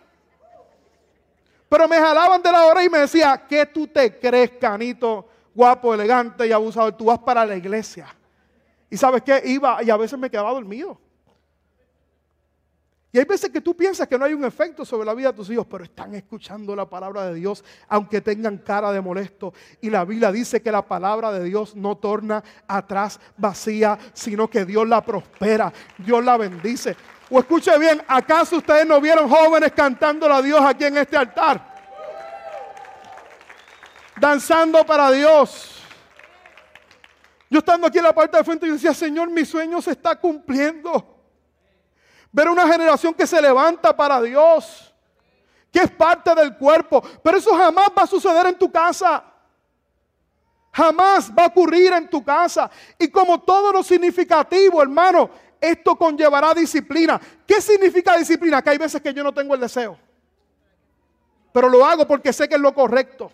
[1.70, 5.94] Pero me jalaban de la hora y me decía, ¿qué tú te crees, canito, guapo,
[5.94, 6.94] elegante y abusador?
[6.94, 8.08] Tú vas para la iglesia.
[8.90, 11.00] Y sabes qué, iba y a veces me quedaba dormido.
[13.12, 15.38] Y hay veces que tú piensas que no hay un efecto sobre la vida de
[15.38, 19.52] tus hijos, pero están escuchando la palabra de Dios, aunque tengan cara de molesto.
[19.82, 24.64] Y la Biblia dice que la palabra de Dios no torna atrás vacía, sino que
[24.64, 26.96] Dios la prospera, Dios la bendice.
[27.32, 31.68] O escuche bien, ¿acaso ustedes no vieron jóvenes cantando a Dios aquí en este altar?
[34.20, 35.82] Danzando para Dios.
[37.50, 40.16] Yo estando aquí en la parte de frente, yo decía, Señor, mi sueño se está
[40.16, 41.19] cumpliendo.
[42.32, 44.94] Ver una generación que se levanta para Dios,
[45.72, 47.02] que es parte del cuerpo.
[47.24, 49.24] Pero eso jamás va a suceder en tu casa.
[50.72, 52.70] Jamás va a ocurrir en tu casa.
[52.98, 57.20] Y como todo lo significativo, hermano, esto conllevará disciplina.
[57.46, 58.62] ¿Qué significa disciplina?
[58.62, 59.98] Que hay veces que yo no tengo el deseo.
[61.52, 63.32] Pero lo hago porque sé que es lo correcto.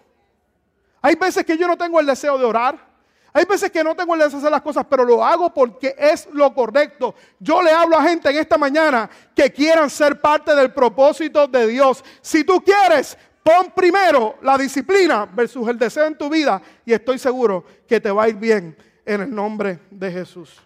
[1.02, 2.95] Hay veces que yo no tengo el deseo de orar.
[3.36, 5.94] Hay veces que no tengo el deseo de hacer las cosas, pero lo hago porque
[5.98, 7.16] es lo correcto.
[7.38, 11.68] Yo le hablo a gente en esta mañana que quieran ser parte del propósito de
[11.68, 12.02] Dios.
[12.22, 17.20] Si tú quieres, pon primero la disciplina versus el deseo en tu vida y estoy
[17.20, 20.64] seguro que te va a ir bien en el nombre de Jesús.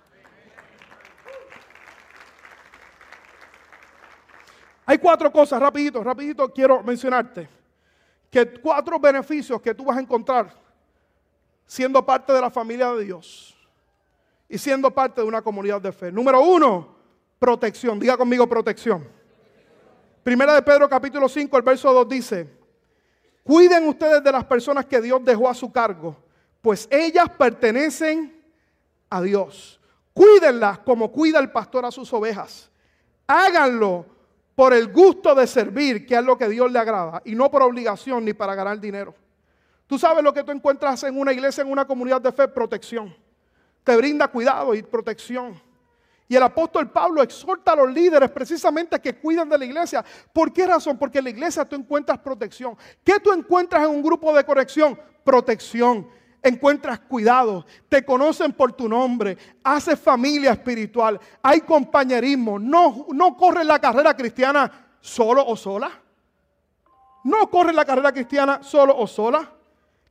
[4.86, 7.50] Hay cuatro cosas, rapidito, rapidito quiero mencionarte.
[8.30, 10.69] Que cuatro beneficios que tú vas a encontrar
[11.70, 13.56] siendo parte de la familia de Dios
[14.50, 16.12] y siendo parte de una comunidad de fe.
[16.12, 16.96] Número uno,
[17.38, 18.00] protección.
[18.00, 19.08] Diga conmigo protección.
[20.24, 22.50] Primera de Pedro capítulo 5, el verso 2 dice,
[23.44, 26.18] cuiden ustedes de las personas que Dios dejó a su cargo,
[26.60, 28.44] pues ellas pertenecen
[29.08, 29.80] a Dios.
[30.12, 32.72] Cuídenlas como cuida el pastor a sus ovejas.
[33.28, 34.08] Háganlo
[34.56, 37.62] por el gusto de servir, que es lo que Dios le agrada, y no por
[37.62, 39.14] obligación ni para ganar dinero.
[39.90, 43.12] Tú sabes lo que tú encuentras en una iglesia, en una comunidad de fe, protección.
[43.84, 45.60] Te brinda cuidado y protección.
[46.28, 50.06] Y el apóstol Pablo exhorta a los líderes precisamente que cuiden de la iglesia.
[50.32, 50.96] ¿Por qué razón?
[50.96, 52.78] Porque en la iglesia tú encuentras protección.
[53.04, 54.96] ¿Qué tú encuentras en un grupo de corrección?
[55.24, 56.08] Protección.
[56.44, 63.66] Encuentras cuidado, te conocen por tu nombre, haces familia espiritual, hay compañerismo, no, no corres
[63.66, 64.72] la carrera cristiana
[65.02, 65.90] solo o sola.
[67.24, 69.56] No corres la carrera cristiana solo o sola.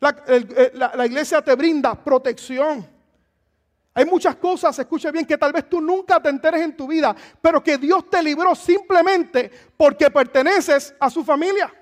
[0.00, 2.98] La iglesia te brinda protección.
[3.98, 7.16] Hay muchas cosas, escuche bien, que tal vez tú nunca te enteres en tu vida,
[7.42, 11.74] pero que Dios te libró simplemente porque perteneces a su familia.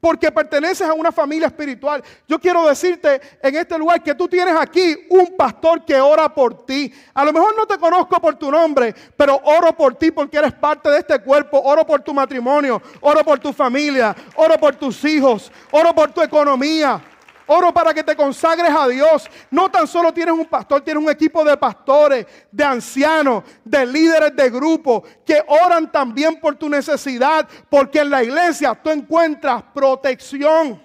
[0.00, 2.04] Porque perteneces a una familia espiritual.
[2.28, 6.64] Yo quiero decirte en este lugar que tú tienes aquí un pastor que ora por
[6.64, 6.92] ti.
[7.14, 10.52] A lo mejor no te conozco por tu nombre, pero oro por ti porque eres
[10.52, 11.60] parte de este cuerpo.
[11.64, 16.22] Oro por tu matrimonio, oro por tu familia, oro por tus hijos, oro por tu
[16.22, 17.02] economía.
[17.46, 19.28] Oro para que te consagres a Dios.
[19.50, 24.34] No tan solo tienes un pastor, tienes un equipo de pastores, de ancianos, de líderes
[24.34, 30.82] de grupo que oran también por tu necesidad, porque en la iglesia tú encuentras protección.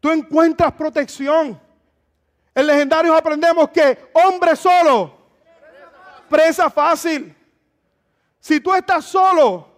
[0.00, 1.60] Tú encuentras protección.
[2.54, 5.14] En legendarios aprendemos que hombre solo,
[6.28, 7.36] presa fácil.
[8.40, 9.68] Si tú estás solo,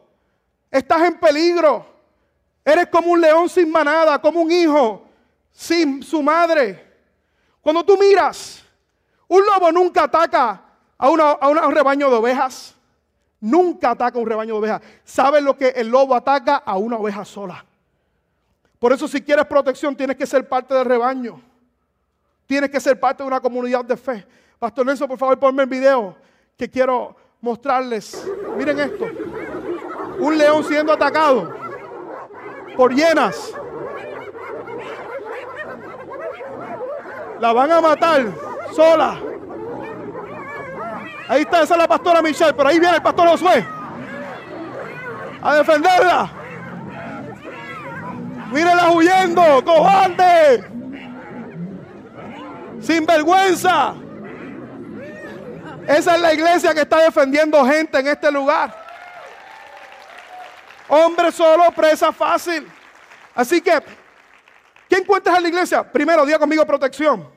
[0.70, 1.91] estás en peligro.
[2.64, 5.04] Eres como un león sin manada, como un hijo
[5.50, 6.92] sin su madre.
[7.60, 8.64] Cuando tú miras,
[9.28, 10.62] un lobo nunca ataca
[10.96, 12.74] a, un rebaño de ovejas.
[13.40, 14.82] Nunca ataca a un rebaño de ovejas.
[15.04, 16.56] ¿Sabes lo que el lobo ataca?
[16.56, 17.64] A una oveja sola.
[18.78, 21.40] Por eso si quieres protección tienes que ser parte del rebaño.
[22.46, 24.26] Tienes que ser parte de una comunidad de fe.
[24.58, 26.16] Pastor Nelson, por favor, ponme el video
[26.56, 28.24] que quiero mostrarles.
[28.56, 29.06] Miren esto.
[30.18, 31.61] Un león siendo atacado
[32.76, 33.52] por llenas.
[37.40, 38.26] La van a matar
[38.74, 39.18] sola.
[41.28, 43.66] Ahí está, esa es la pastora Michelle, pero ahí viene el pastor Josué.
[45.42, 46.30] A defenderla.
[48.52, 50.64] Mírenla huyendo, cobarde.
[52.80, 53.94] Sin vergüenza.
[55.88, 58.81] Esa es la iglesia que está defendiendo gente en este lugar.
[60.88, 62.66] Hombre solo, presa fácil.
[63.34, 63.72] Así que,
[64.88, 65.90] ¿qué encuentras en la iglesia?
[65.90, 67.28] Primero, diga conmigo protección.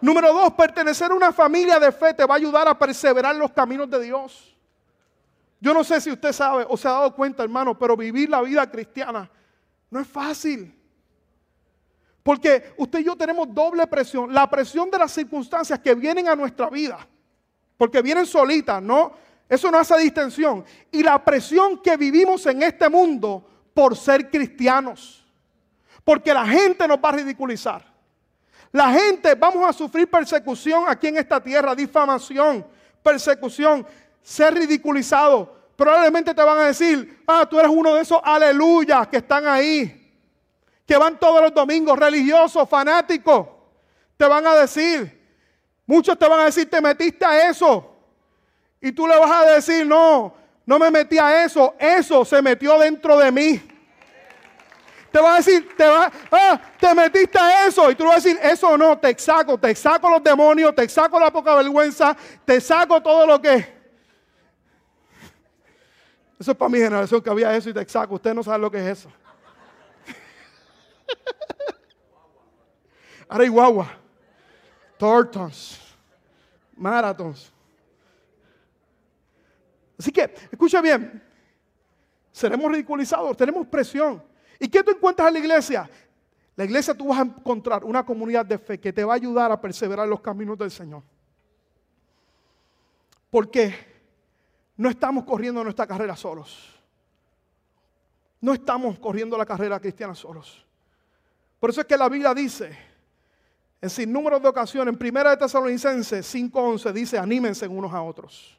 [0.00, 3.40] Número dos, pertenecer a una familia de fe te va a ayudar a perseverar en
[3.40, 4.54] los caminos de Dios.
[5.60, 8.42] Yo no sé si usted sabe o se ha dado cuenta, hermano, pero vivir la
[8.42, 9.30] vida cristiana
[9.90, 10.78] no es fácil.
[12.22, 14.32] Porque usted y yo tenemos doble presión.
[14.32, 17.06] La presión de las circunstancias que vienen a nuestra vida.
[17.76, 19.12] Porque vienen solitas, ¿no?
[19.48, 20.64] Eso no hace distensión.
[20.90, 25.24] Y la presión que vivimos en este mundo por ser cristianos.
[26.04, 27.94] Porque la gente nos va a ridiculizar.
[28.72, 32.66] La gente, vamos a sufrir persecución aquí en esta tierra, difamación,
[33.02, 33.86] persecución,
[34.20, 35.54] ser ridiculizado.
[35.76, 40.12] Probablemente te van a decir, ah, tú eres uno de esos aleluyas que están ahí,
[40.86, 43.46] que van todos los domingos, religiosos, fanáticos.
[44.16, 45.22] Te van a decir,
[45.86, 47.93] muchos te van a decir, te metiste a eso.
[48.84, 50.34] Y tú le vas a decir, no,
[50.66, 53.58] no me metí a eso, eso se metió dentro de mí.
[55.10, 57.90] Te va a decir, te va, ah, te metiste a eso.
[57.90, 60.86] Y tú le vas a decir, eso no, te saco, te saco los demonios, te
[60.86, 63.72] saco la poca vergüenza, te saco todo lo que.
[66.38, 68.16] Eso es para mi generación que había eso y te saco.
[68.16, 69.10] Usted no sabe lo que es eso.
[73.30, 73.88] Ahora hay guagua,
[74.98, 75.80] tortons.
[79.98, 81.22] Así que, escucha bien,
[82.32, 84.22] seremos ridiculizados, tenemos presión.
[84.58, 85.90] ¿Y qué tú encuentras en la iglesia?
[86.56, 89.50] La iglesia tú vas a encontrar una comunidad de fe que te va a ayudar
[89.50, 91.02] a perseverar los caminos del Señor.
[93.30, 93.74] Porque
[94.76, 96.70] no estamos corriendo nuestra carrera solos.
[98.40, 100.64] No estamos corriendo la carrera cristiana solos.
[101.58, 102.76] Por eso es que la Biblia dice,
[103.80, 108.58] en sin número de ocasiones, en 1 de Tesalonicenses 5.11 dice, anímense unos a otros.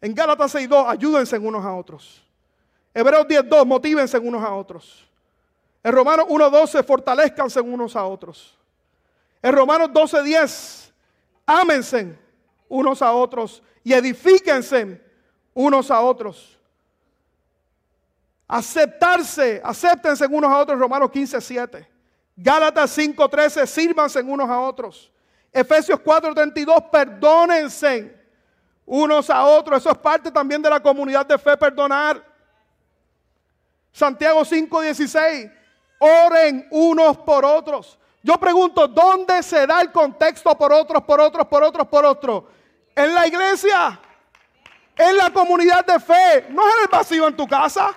[0.00, 2.22] En Gálatas 6.2, ayúdense unos a otros.
[2.94, 5.06] Hebreos 10.2, motívense unos a otros.
[5.82, 8.56] En Romanos 1.12, fortalezcanse unos a otros.
[9.42, 10.90] En Romanos 12.10,
[11.46, 12.18] ámense
[12.68, 15.00] unos a otros y edifíquense
[15.54, 16.58] unos a otros.
[18.48, 21.86] Aceptarse, acéptense unos a otros, Romanos 15.7.
[22.36, 25.10] Gálatas 5.13, sírvanse unos a otros.
[25.52, 28.19] Efesios 4.32, perdónense
[28.90, 29.78] unos a otros.
[29.78, 32.22] Eso es parte también de la comunidad de fe, perdonar.
[33.92, 35.50] Santiago 5:16,
[36.00, 37.96] oren unos por otros.
[38.20, 42.44] Yo pregunto, ¿dónde se da el contexto por otros, por otros, por otros, por otros?
[42.96, 43.98] En la iglesia.
[44.96, 46.46] En la comunidad de fe.
[46.50, 47.94] No es en el vacío en tu casa.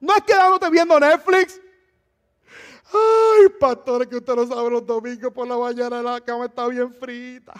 [0.00, 1.60] No es quedándote viendo Netflix.
[2.92, 6.92] Ay, pastor, que usted no sabe los domingos por la mañana la cama está bien
[6.92, 7.54] frita.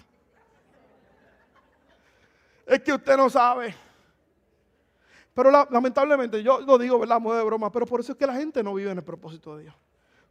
[2.67, 3.75] Es que usted no sabe.
[5.35, 7.21] Pero lamentablemente, yo lo digo, ¿verdad?
[7.21, 9.57] Modo de broma, pero por eso es que la gente no vive en el propósito
[9.57, 9.75] de Dios.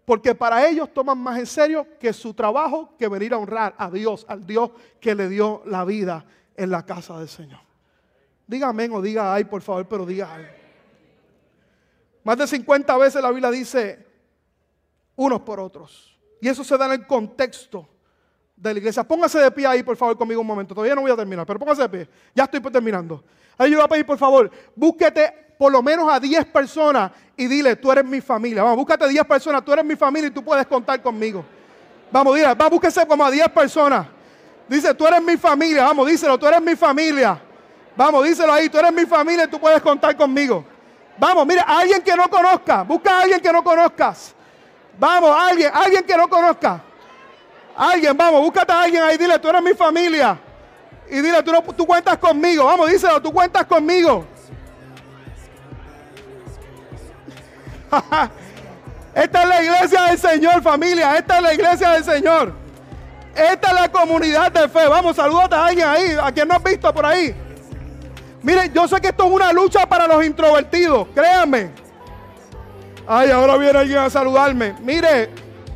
[0.05, 3.89] Porque para ellos toman más en serio que su trabajo que venir a honrar a
[3.89, 6.25] Dios, al Dios que le dio la vida
[6.55, 7.59] en la casa del Señor.
[8.47, 10.45] Diga amén o diga ay, por favor, pero diga ay.
[12.23, 14.05] Más de 50 veces la Biblia dice
[15.15, 16.17] unos por otros.
[16.41, 17.87] Y eso se da en el contexto
[18.63, 19.03] de la iglesia.
[19.03, 20.73] Póngase de pie ahí, por favor, conmigo un momento.
[20.73, 22.09] Todavía no voy a terminar, pero póngase de pie.
[22.33, 23.21] Ya estoy terminando.
[23.57, 27.45] Ahí yo voy a pedir, por favor, búsquete por lo menos a 10 personas y
[27.47, 28.63] dile, tú eres mi familia.
[28.63, 31.45] Vamos, búscate 10 personas, tú eres mi familia y tú puedes contar conmigo.
[32.09, 34.07] Vamos, dile, va, búsquese como a 10 personas.
[34.67, 35.83] Dice, tú eres mi familia.
[35.83, 37.39] Vamos, díselo, tú eres mi familia.
[37.95, 40.65] Vamos, díselo ahí, tú eres mi familia y tú puedes contar conmigo.
[41.17, 42.83] Vamos, mira, alguien que no conozca.
[42.83, 44.33] Busca a alguien que no conozcas.
[44.97, 46.81] Vamos, alguien, alguien que no conozca.
[47.75, 50.39] Alguien, vamos, búscate a alguien ahí, dile, tú eres mi familia.
[51.09, 52.65] Y dile, tú, no, tú cuentas conmigo.
[52.65, 54.25] Vamos, díselo, tú cuentas conmigo.
[59.15, 61.17] Esta es la iglesia del Señor, familia.
[61.17, 62.53] Esta es la iglesia del Señor.
[63.35, 64.87] Esta es la comunidad de fe.
[64.87, 67.35] Vamos, salúdate a alguien ahí, a quien no has visto por ahí.
[68.41, 71.71] Miren, yo sé que esto es una lucha para los introvertidos, créanme.
[73.07, 74.75] Ay, ahora viene alguien a saludarme.
[74.81, 75.29] Mire,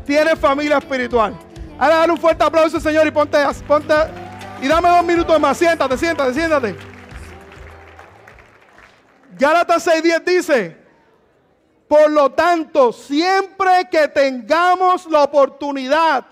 [0.06, 1.47] tiene familia espiritual.
[1.80, 3.94] Ahora dale un fuerte aplauso, Señor, y ponte, ponte
[4.62, 5.58] y dame dos minutos más.
[5.58, 6.76] Siéntate, siéntate, siéntate.
[9.38, 10.78] Gálatas 6:10 dice,
[11.88, 16.26] por lo tanto, siempre que tengamos la oportunidad,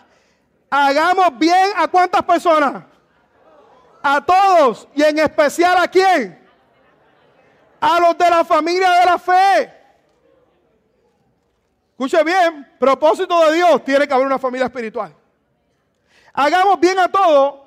[0.69, 2.83] hagamos bien a cuántas personas?
[4.01, 4.87] A todos.
[4.95, 6.43] Y en especial a quién?
[7.79, 9.73] A los de la familia de la fe.
[11.91, 15.15] Escuche bien, propósito de Dios, tiene que haber una familia espiritual.
[16.35, 17.61] Hagamos bien a todos,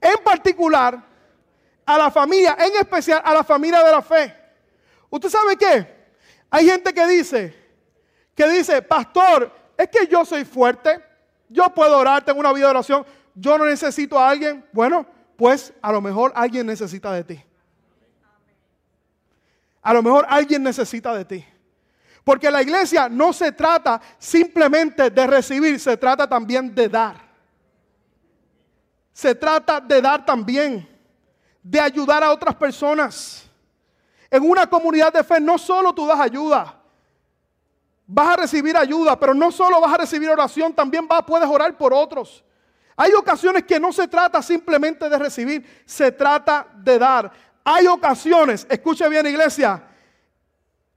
[0.00, 1.02] en particular
[1.86, 4.34] a la familia, en especial a la familia de la fe.
[5.08, 5.98] ¿Usted sabe qué?
[6.50, 7.54] Hay gente que dice,
[8.34, 11.02] que dice, pastor, es que yo soy fuerte,
[11.48, 14.66] yo puedo orar, tengo una vida de oración, yo no necesito a alguien.
[14.72, 17.42] Bueno, pues a lo mejor alguien necesita de ti.
[19.80, 21.46] A lo mejor alguien necesita de ti.
[22.22, 27.27] Porque la iglesia no se trata simplemente de recibir, se trata también de dar.
[29.18, 30.88] Se trata de dar también,
[31.60, 33.50] de ayudar a otras personas.
[34.30, 36.80] En una comunidad de fe no solo tú das ayuda,
[38.06, 41.76] vas a recibir ayuda, pero no solo vas a recibir oración, también vas, puedes orar
[41.76, 42.44] por otros.
[42.94, 47.32] Hay ocasiones que no se trata simplemente de recibir, se trata de dar.
[47.64, 49.82] Hay ocasiones, escuche bien iglesia,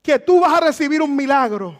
[0.00, 1.76] que tú vas a recibir un milagro,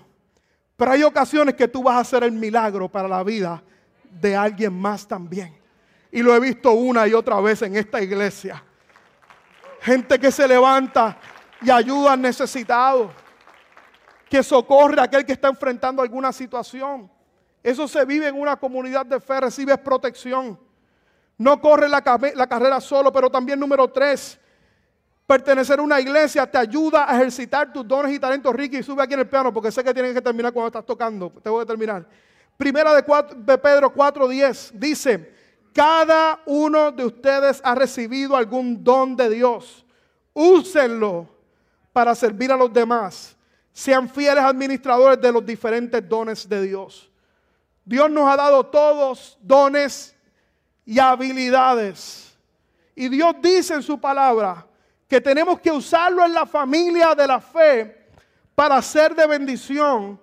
[0.76, 3.62] pero hay ocasiones que tú vas a hacer el milagro para la vida
[4.10, 5.61] de alguien más también.
[6.12, 8.62] Y lo he visto una y otra vez en esta iglesia.
[9.80, 11.18] Gente que se levanta
[11.62, 13.10] y ayuda al necesitado,
[14.28, 17.10] que socorre a aquel que está enfrentando alguna situación.
[17.62, 20.58] Eso se vive en una comunidad de fe, recibes protección.
[21.38, 24.38] No corre la, carrera solo, pero también número tres,
[25.26, 28.54] pertenecer a una iglesia te ayuda a ejercitar tus dones y talentos.
[28.54, 31.30] Ricky, sube aquí en el piano porque sé que tienes que terminar cuando estás tocando.
[31.42, 32.06] Tengo que terminar.
[32.56, 33.02] Primera de,
[33.36, 35.41] de Pedro 4:10 dice,
[35.72, 39.84] cada uno de ustedes ha recibido algún don de Dios.
[40.32, 41.28] Úsenlo
[41.92, 43.36] para servir a los demás.
[43.72, 47.10] Sean fieles administradores de los diferentes dones de Dios.
[47.84, 50.14] Dios nos ha dado todos dones
[50.84, 52.36] y habilidades.
[52.94, 54.66] Y Dios dice en su palabra,
[55.12, 58.08] que tenemos que usarlo en la familia de la fe
[58.54, 60.18] para ser de bendición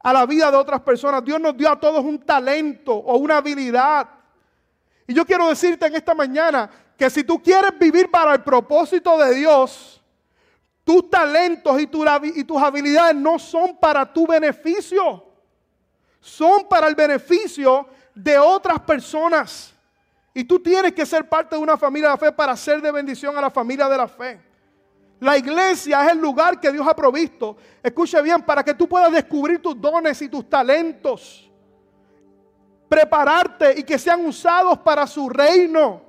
[0.00, 1.22] a la vida de otras personas.
[1.22, 4.08] Dios nos dio a todos un talento o una habilidad.
[5.06, 9.16] Y yo quiero decirte en esta mañana que si tú quieres vivir para el propósito
[9.18, 10.02] de Dios,
[10.82, 15.24] tus talentos y, tus habilidades no son para tu beneficio,
[16.20, 19.72] son para el beneficio de otras personas.
[20.32, 22.92] Y tú tienes que ser parte de una familia de la fe para ser de
[22.92, 24.40] bendición a la familia de la fe.
[25.18, 27.56] La iglesia es el lugar que Dios ha provisto.
[27.82, 31.45] Escuche bien, para que tú puedas descubrir tus dones y tus talentos.
[32.88, 36.02] Prepararte y que sean usados para su reino.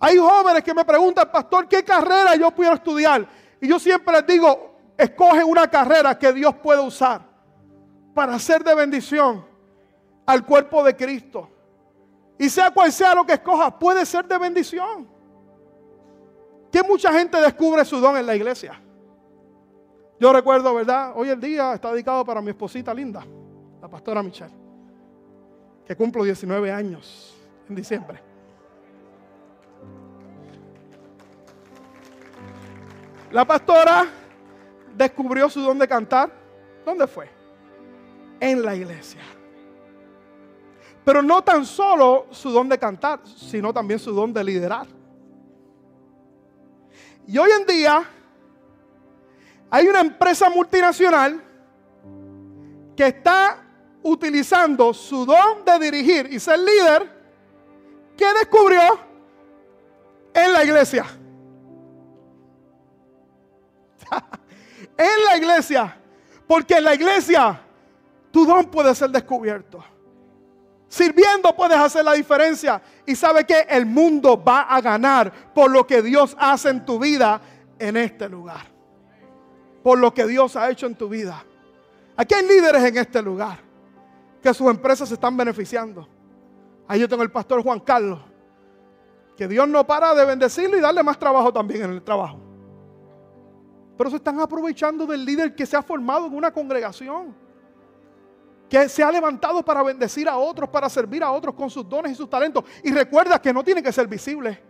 [0.00, 3.26] Hay jóvenes que me preguntan, pastor, ¿qué carrera yo puedo estudiar?
[3.60, 7.22] Y yo siempre les digo, escoge una carrera que Dios pueda usar
[8.14, 9.44] para ser de bendición
[10.26, 11.48] al cuerpo de Cristo.
[12.38, 15.08] Y sea cual sea lo que escojas, puede ser de bendición.
[16.70, 18.80] Que mucha gente descubre su don en la iglesia.
[20.20, 21.12] Yo recuerdo, ¿verdad?
[21.16, 23.24] Hoy el día está dedicado para mi esposita linda,
[23.80, 24.54] la pastora Michelle,
[25.88, 27.34] que cumplo 19 años
[27.66, 28.20] en diciembre.
[33.32, 34.06] La pastora
[34.94, 36.30] descubrió su don de cantar.
[36.84, 37.30] ¿Dónde fue?
[38.38, 39.22] En la iglesia.
[41.06, 44.86] Pero no tan solo su don de cantar, sino también su don de liderar.
[47.26, 48.04] Y hoy en día
[49.70, 51.42] hay una empresa multinacional
[52.94, 53.67] que está
[54.08, 57.18] utilizando su don de dirigir y ser líder
[58.16, 58.98] que descubrió
[60.34, 61.04] en la iglesia.
[64.96, 65.96] en la iglesia.
[66.46, 67.60] Porque en la iglesia
[68.30, 69.84] tu don puede ser descubierto.
[70.88, 72.80] Sirviendo puedes hacer la diferencia.
[73.04, 76.98] Y sabe que el mundo va a ganar por lo que Dios hace en tu
[76.98, 77.40] vida
[77.78, 78.66] en este lugar.
[79.82, 81.44] Por lo que Dios ha hecho en tu vida.
[82.16, 83.67] Aquí hay líderes en este lugar
[84.54, 86.08] sus empresas se están beneficiando.
[86.86, 88.20] Ahí yo tengo el pastor Juan Carlos.
[89.36, 92.38] Que Dios no para de bendecirlo y darle más trabajo también en el trabajo.
[93.96, 97.34] Pero se están aprovechando del líder que se ha formado en una congregación.
[98.68, 102.12] Que se ha levantado para bendecir a otros, para servir a otros con sus dones
[102.12, 102.64] y sus talentos.
[102.82, 104.60] Y recuerda que no tiene que ser visible.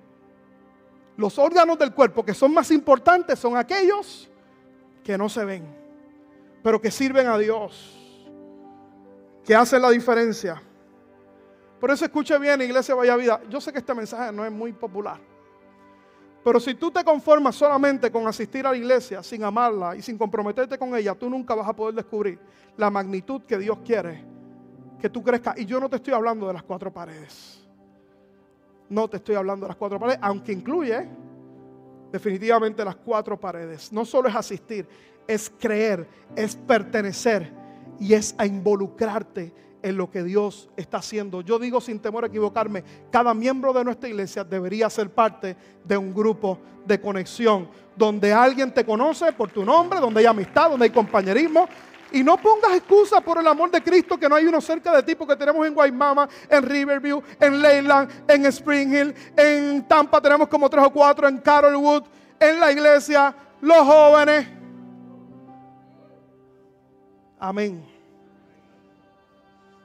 [1.19, 4.31] Los órganos del cuerpo que son más importantes son aquellos
[5.03, 5.67] que no se ven,
[6.63, 7.98] pero que sirven a Dios,
[9.49, 10.61] que hacen la diferencia.
[11.81, 13.41] Por eso escuche bien, Iglesia Vaya Vida.
[13.49, 15.19] Yo sé que este mensaje no es muy popular.
[16.45, 20.19] Pero si tú te conformas solamente con asistir a la iglesia sin amarla y sin
[20.19, 22.39] comprometerte con ella, tú nunca vas a poder descubrir
[22.77, 24.23] la magnitud que Dios quiere
[25.01, 25.59] que tú crezcas.
[25.59, 27.67] Y yo no te estoy hablando de las cuatro paredes.
[28.91, 31.09] No te estoy hablando de las cuatro paredes, aunque incluye
[32.13, 33.91] definitivamente las cuatro paredes.
[33.95, 34.87] No solo es asistir,
[35.27, 37.67] es creer, es pertenecer
[38.01, 41.41] y es a involucrarte en lo que Dios está haciendo.
[41.41, 45.97] Yo digo sin temor a equivocarme, cada miembro de nuestra iglesia debería ser parte de
[45.97, 50.85] un grupo de conexión, donde alguien te conoce por tu nombre, donde hay amistad, donde
[50.85, 51.69] hay compañerismo.
[52.11, 55.03] Y no pongas excusas por el amor de Cristo que no hay uno cerca de
[55.03, 60.49] ti, porque tenemos en Guaymama, en Riverview, en Leyland, en Spring Hill, en Tampa tenemos
[60.49, 62.05] como tres o cuatro, en Carolwood,
[62.41, 64.58] en la iglesia, los jóvenes.
[67.39, 67.85] Amén.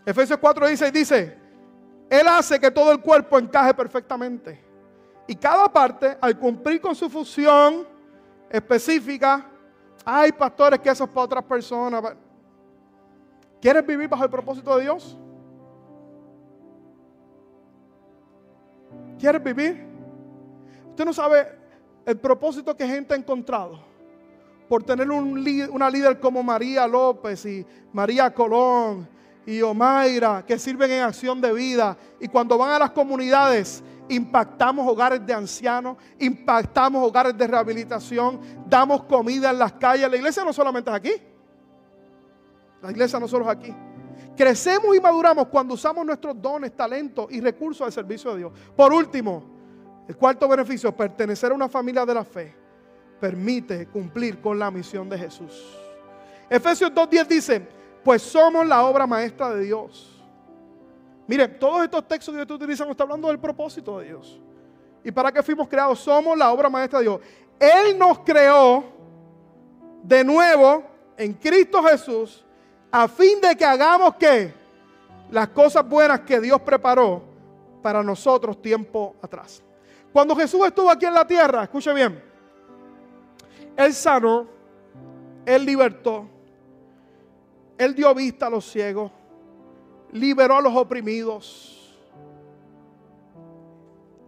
[0.05, 1.37] Efesios 4 dice, dice,
[2.09, 4.61] Él hace que todo el cuerpo encaje perfectamente.
[5.27, 7.87] Y cada parte, al cumplir con su función
[8.49, 9.45] específica,
[10.03, 12.03] hay pastores que eso es para otras personas.
[13.61, 15.17] ¿Quieres vivir bajo el propósito de Dios?
[19.17, 19.87] ¿Quieres vivir?
[20.89, 21.57] Usted no sabe
[22.05, 23.92] el propósito que gente ha encontrado
[24.73, 29.07] por tener una líder como María López y María Colón
[29.45, 31.95] y Omaira, que sirven en acción de vida.
[32.19, 39.03] Y cuando van a las comunidades, impactamos hogares de ancianos, impactamos hogares de rehabilitación, damos
[39.03, 40.09] comida en las calles.
[40.09, 41.13] La iglesia no solamente es aquí.
[42.81, 43.75] La iglesia no solo es aquí.
[44.35, 48.51] Crecemos y maduramos cuando usamos nuestros dones, talentos y recursos al servicio de Dios.
[48.75, 49.43] Por último,
[50.07, 52.62] el cuarto beneficio, pertenecer a una familia de la fe,
[53.23, 55.79] permite cumplir con la misión de Jesús.
[56.49, 57.67] Efesios 2.10 dice,
[58.03, 60.21] pues somos la obra maestra de Dios.
[61.25, 64.41] Miren, todos estos textos que ustedes utilizan está hablando del propósito de Dios.
[65.05, 65.99] ¿Y para qué fuimos creados?
[65.99, 67.21] Somos la obra maestra de Dios.
[67.57, 68.83] Él nos creó
[70.03, 70.83] de nuevo
[71.15, 72.43] en Cristo Jesús
[72.91, 74.53] a fin de que hagamos que
[75.31, 77.23] las cosas buenas que Dios preparó
[77.81, 79.63] para nosotros tiempo atrás.
[80.11, 82.32] Cuando Jesús estuvo aquí en la tierra, escuche bien,
[83.75, 84.47] Él sanó,
[85.45, 86.27] Él libertó,
[87.77, 89.11] él dio vista a los ciegos,
[90.11, 91.95] liberó a los oprimidos.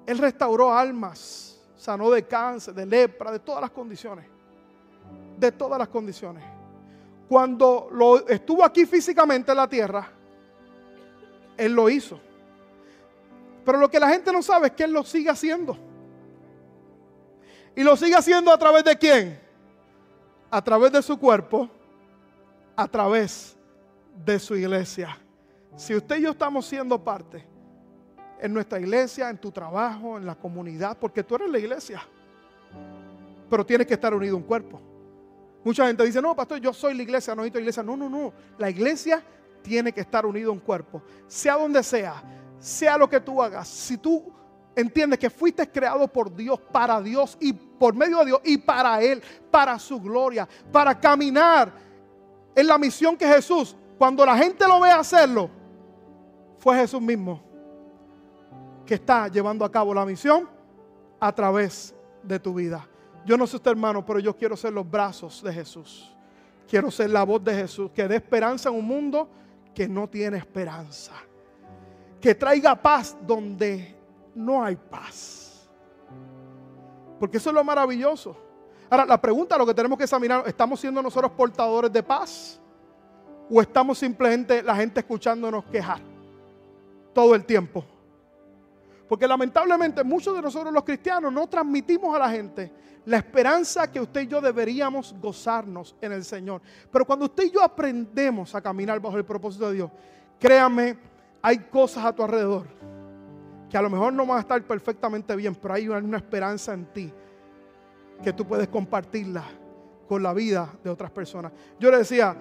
[0.06, 4.26] Él restauró almas, sanó de cáncer, de lepra, de todas las condiciones.
[5.38, 6.44] De todas las condiciones.
[7.28, 10.08] Cuando lo, estuvo aquí físicamente en la tierra,
[11.58, 12.20] Él lo hizo.
[13.64, 15.78] Pero lo que la gente no sabe es que Él lo sigue haciendo.
[17.76, 19.40] Y lo sigue haciendo a través de quién?
[20.50, 21.70] A través de su cuerpo
[22.76, 23.56] a través
[24.26, 25.18] de su iglesia.
[25.76, 27.46] Si usted y yo estamos siendo parte
[28.40, 32.02] en nuestra iglesia, en tu trabajo, en la comunidad, porque tú eres la iglesia,
[33.50, 34.82] pero tienes que estar unido un cuerpo.
[35.64, 37.82] Mucha gente dice, no, pastor, yo soy la iglesia, no necesito iglesia.
[37.82, 38.34] No, no, no.
[38.58, 39.24] La iglesia
[39.64, 41.02] tiene que estar unido un cuerpo.
[41.28, 42.22] Sea donde sea,
[42.60, 44.32] sea lo que tú hagas, si tú
[44.76, 49.02] entiendes que fuiste creado por Dios, para Dios y por medio de Dios y para
[49.02, 51.72] Él, para su gloria, para caminar
[52.56, 55.50] en la misión que Jesús, cuando la gente lo ve hacerlo,
[56.60, 57.42] fue Jesús mismo
[58.86, 60.48] que está llevando a cabo la misión
[61.20, 62.88] a través de tu vida.
[63.26, 66.16] Yo no sé usted hermano, pero yo quiero ser los brazos de Jesús.
[66.68, 69.30] Quiero ser la voz de Jesús que dé esperanza en un mundo
[69.74, 71.14] que no tiene esperanza.
[72.22, 73.95] Que traiga paz donde
[74.36, 75.68] no hay paz.
[77.20, 78.38] Porque eso es lo maravilloso.
[78.90, 82.60] Ahora, la pregunta, lo que tenemos que examinar, ¿estamos siendo nosotros portadores de paz?
[83.50, 86.00] ¿O estamos simplemente la gente escuchándonos quejar
[87.14, 87.84] todo el tiempo?
[89.08, 92.72] Porque lamentablemente muchos de nosotros los cristianos no transmitimos a la gente
[93.06, 96.62] la esperanza que usted y yo deberíamos gozarnos en el Señor.
[96.92, 99.92] Pero cuando usted y yo aprendemos a caminar bajo el propósito de Dios,
[100.40, 100.98] créame,
[101.42, 102.66] hay cosas a tu alrededor
[103.70, 106.86] que a lo mejor no van a estar perfectamente bien, pero hay una esperanza en
[106.86, 107.12] ti
[108.24, 109.44] que tú puedes compartirla
[110.08, 111.52] con la vida de otras personas.
[111.80, 112.36] Yo le decía,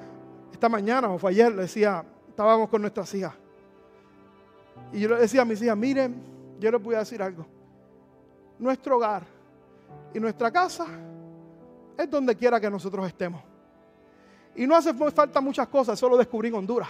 [0.52, 3.32] esta mañana o fue ayer, le decía, estábamos con nuestras hijas.
[4.92, 6.22] Y yo le decía a mis hijas, miren,
[6.60, 7.46] yo les voy a decir algo.
[8.58, 9.24] Nuestro hogar
[10.12, 10.86] y nuestra casa
[11.96, 13.42] es donde quiera que nosotros estemos.
[14.56, 16.88] Y no hace falta muchas cosas, eso lo descubrí en Honduras.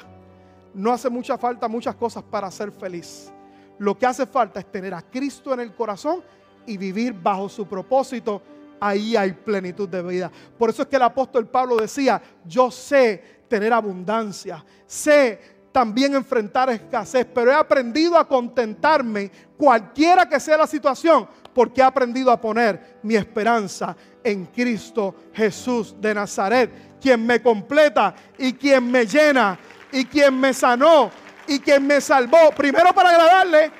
[0.74, 3.32] No hace mucha falta muchas cosas para ser feliz.
[3.78, 6.22] Lo que hace falta es tener a Cristo en el corazón
[6.66, 8.42] y vivir bajo su propósito.
[8.80, 10.30] Ahí hay plenitud de vida.
[10.58, 16.70] Por eso es que el apóstol Pablo decía, yo sé tener abundancia, sé también enfrentar
[16.70, 22.40] escasez, pero he aprendido a contentarme cualquiera que sea la situación, porque he aprendido a
[22.40, 29.58] poner mi esperanza en Cristo Jesús de Nazaret, quien me completa y quien me llena
[29.90, 31.10] y quien me sanó
[31.46, 33.70] y quien me salvó, primero para agradarle,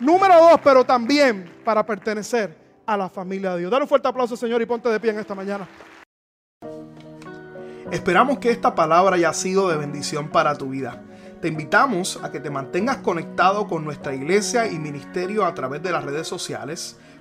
[0.00, 2.56] número dos, pero también para pertenecer
[2.86, 3.70] a la familia de Dios.
[3.70, 5.66] Dale un fuerte aplauso, Señor, y ponte de pie en esta mañana.
[7.90, 11.02] Esperamos que esta palabra haya sido de bendición para tu vida.
[11.40, 15.92] Te invitamos a que te mantengas conectado con nuestra iglesia y ministerio a través de
[15.92, 16.98] las redes sociales.